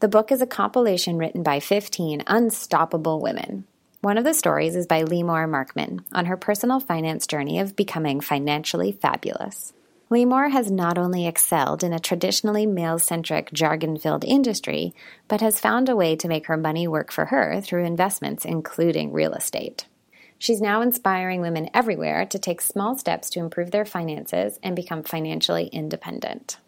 The 0.02 0.10
book 0.10 0.32
is 0.32 0.42
a 0.42 0.48
compilation 0.48 1.18
written 1.18 1.42
by 1.42 1.60
15 1.60 2.24
unstoppable 2.28 3.22
women. 3.22 3.66
One 4.02 4.18
of 4.18 4.26
the 4.26 4.34
stories 4.34 4.76
is 4.76 4.86
by 4.86 5.04
Limor 5.04 5.50
Markman 5.50 6.04
on 6.12 6.26
her 6.26 6.38
personal 6.38 6.80
finance 6.80 7.26
journey 7.26 7.60
of 7.60 7.76
becoming 7.76 8.20
financially 8.20 8.92
fabulous. 8.92 9.74
Limor 10.16 10.50
has 10.50 10.72
not 10.72 10.98
only 10.98 11.28
excelled 11.28 11.84
in 11.84 11.92
a 11.92 12.00
traditionally 12.00 12.66
male 12.66 12.98
centric, 12.98 13.52
jargon 13.52 13.98
filled 13.98 14.24
industry, 14.24 14.94
but 15.28 15.42
has 15.42 15.60
found 15.60 15.90
a 15.90 15.96
way 15.96 16.16
to 16.16 16.30
make 16.30 16.46
her 16.46 16.56
money 16.56 16.88
work 16.88 17.12
for 17.12 17.26
her 17.26 17.60
through 17.60 17.84
investments, 17.84 18.46
including 18.46 19.12
real 19.12 19.34
estate. 19.34 19.88
She's 20.40 20.62
now 20.62 20.80
inspiring 20.82 21.42
women 21.42 21.70
everywhere 21.74 22.26
to 22.28 22.40
take 22.40 22.62
small 22.62 22.98
steps 22.98 23.30
to 23.32 23.42
improve 23.42 23.72
their 23.72 23.84
finances 23.84 24.58
and 24.64 24.74
become 24.74 25.04
financially 25.04 25.68
independent. 25.68 26.60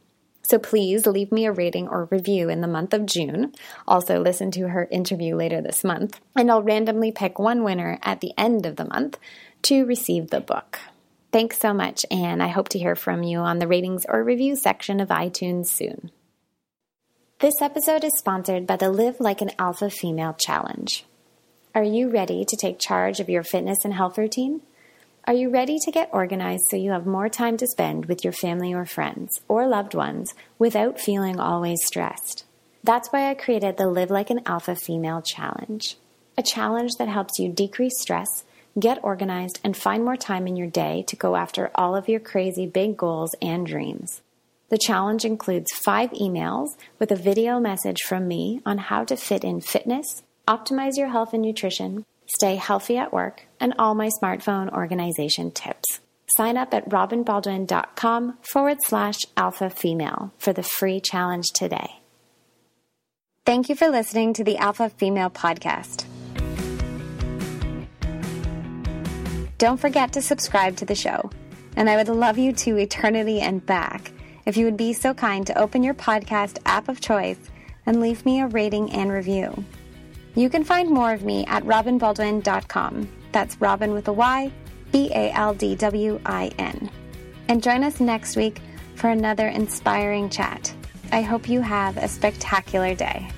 So 0.42 0.60
please 0.60 1.08
leave 1.08 1.32
me 1.32 1.46
a 1.46 1.52
rating 1.54 1.88
or 1.88 2.10
review 2.12 2.50
in 2.50 2.60
the 2.60 2.68
month 2.68 2.94
of 2.94 3.06
June. 3.06 3.54
Also, 3.88 4.20
listen 4.20 4.52
to 4.52 4.68
her 4.68 4.90
interview 4.92 5.38
later 5.38 5.62
this 5.62 5.86
month, 5.86 6.20
and 6.36 6.52
I'll 6.52 6.64
randomly 6.64 7.14
pick 7.14 7.40
one 7.40 7.64
winner 7.64 7.98
at 8.04 8.20
the 8.20 8.34
end 8.38 8.66
of 8.66 8.76
the 8.76 8.90
month 8.90 9.18
to 9.62 9.86
receive 9.86 10.32
the 10.32 10.42
book. 10.42 10.80
Thanks 11.38 11.60
so 11.60 11.72
much, 11.72 12.04
and 12.10 12.42
I 12.42 12.48
hope 12.48 12.70
to 12.70 12.80
hear 12.80 12.96
from 12.96 13.22
you 13.22 13.38
on 13.38 13.60
the 13.60 13.68
ratings 13.68 14.08
or 14.10 14.24
review 14.24 14.56
section 14.56 15.00
of 15.00 15.10
iTunes 15.10 15.68
soon. 15.68 16.10
This 17.42 17.62
episode 17.62 18.04
is 18.04 18.18
sponsored 18.18 18.66
by 18.66 18.78
the 18.78 18.90
Live 18.90 19.20
Like 19.20 19.42
an 19.42 19.52
Alpha 19.60 19.92
Female 19.92 20.34
Challenge. 20.34 21.06
Are 21.76 21.84
you 21.84 22.10
ready 22.10 22.44
to 22.44 22.58
take 22.58 22.80
charge 22.80 23.20
of 23.20 23.30
your 23.30 23.44
fitness 23.44 23.86
and 23.86 23.94
health 23.94 24.18
routine? 24.18 24.62
Are 25.26 25.34
you 25.36 25.52
ready 25.52 25.78
to 25.86 25.92
get 25.92 26.10
organized 26.12 26.64
so 26.72 26.76
you 26.76 26.90
have 26.90 27.06
more 27.06 27.30
time 27.30 27.56
to 27.58 27.68
spend 27.68 28.08
with 28.08 28.24
your 28.24 28.34
family 28.34 28.74
or 28.74 28.88
friends 28.88 29.40
or 29.48 29.68
loved 29.68 29.94
ones 29.94 30.34
without 30.58 31.00
feeling 31.00 31.40
always 31.40 31.86
stressed? 31.86 32.46
That's 32.84 33.10
why 33.10 33.30
I 33.30 33.36
created 33.36 33.78
the 33.78 33.86
Live 33.86 34.10
Like 34.10 34.32
an 34.32 34.42
Alpha 34.48 34.76
Female 34.76 35.22
Challenge, 35.22 35.98
a 36.36 36.42
challenge 36.42 36.94
that 36.98 37.10
helps 37.10 37.38
you 37.38 37.52
decrease 37.52 38.02
stress 38.02 38.44
Get 38.80 39.04
organized 39.04 39.60
and 39.64 39.76
find 39.76 40.06
more 40.06 40.18
time 40.18 40.46
in 40.46 40.56
your 40.56 40.68
day 40.68 41.04
to 41.08 41.16
go 41.16 41.36
after 41.36 41.72
all 41.74 41.96
of 41.96 42.08
your 42.08 42.20
crazy 42.20 42.68
big 42.68 42.96
goals 42.96 43.34
and 43.42 43.66
dreams. 43.66 44.22
The 44.70 44.78
challenge 44.78 45.26
includes 45.26 45.72
five 45.74 46.12
emails 46.12 46.76
with 47.00 47.12
a 47.12 47.16
video 47.16 47.60
message 47.60 48.02
from 48.06 48.28
me 48.28 48.62
on 48.66 48.78
how 48.78 49.04
to 49.06 49.16
fit 49.16 49.44
in 49.44 49.62
fitness, 49.62 50.22
optimize 50.48 50.98
your 50.98 51.08
health 51.08 51.34
and 51.34 51.42
nutrition, 51.42 52.06
stay 52.28 52.56
healthy 52.56 52.98
at 52.98 53.14
work, 53.14 53.48
and 53.60 53.74
all 53.80 53.96
my 53.96 54.10
smartphone 54.22 54.72
organization 54.72 55.50
tips. 55.52 56.00
Sign 56.36 56.58
up 56.58 56.74
at 56.74 56.90
robynbaldwin.com 56.90 58.38
forward 58.42 58.78
slash 58.86 59.20
alpha 59.38 59.70
female 59.70 60.34
for 60.38 60.52
the 60.54 60.64
free 60.64 61.00
challenge 61.00 61.48
today. 61.54 62.00
Thank 63.46 63.70
you 63.70 63.76
for 63.76 63.88
listening 63.88 64.34
to 64.34 64.44
the 64.44 64.58
Alpha 64.58 64.90
Female 64.90 65.30
Podcast. 65.30 66.04
Don't 69.58 69.80
forget 69.80 70.14
to 70.14 70.22
subscribe 70.22 70.76
to 70.78 70.86
the 70.86 70.96
show. 70.96 71.32
And 71.76 71.90
I 71.90 71.96
would 71.96 72.10
love 72.10 72.38
you 72.38 72.54
to 72.54 72.78
eternity 72.78 73.42
and 73.42 73.66
back 73.66 74.12
if 74.46 74.56
you 74.56 74.66
would 74.66 74.78
be 74.78 74.94
so 74.94 75.14
kind 75.14 75.46
to 75.48 75.58
open 75.60 75.84
your 75.84 75.94
podcast 75.94 76.60
app 76.66 76.90
of 76.90 77.02
choice 77.02 77.40
and 77.86 78.00
leave 78.00 78.26
me 78.26 78.42
a 78.42 78.48
rating 78.48 78.92
and 78.92 79.12
review. 79.12 79.64
You 80.36 80.50
can 80.50 80.64
find 80.64 80.90
more 80.90 81.14
of 81.14 81.24
me 81.24 81.46
at 81.48 81.64
robynbaldwin.com. 81.64 83.10
That's 83.32 83.60
Robyn 83.60 83.94
with 83.94 84.08
a 84.08 84.14
Y, 84.14 84.52
B 84.92 85.10
A 85.14 85.32
L 85.32 85.54
D 85.54 85.76
W 85.76 86.20
I 86.26 86.52
N. 86.60 86.90
And 87.48 87.64
join 87.64 87.84
us 87.84 88.00
next 88.00 88.36
week 88.36 88.62
for 88.96 89.10
another 89.10 89.48
inspiring 89.48 90.30
chat. 90.30 90.74
I 91.12 91.22
hope 91.22 91.50
you 91.50 91.62
have 91.62 91.98
a 91.98 92.08
spectacular 92.08 92.94
day. 92.94 93.30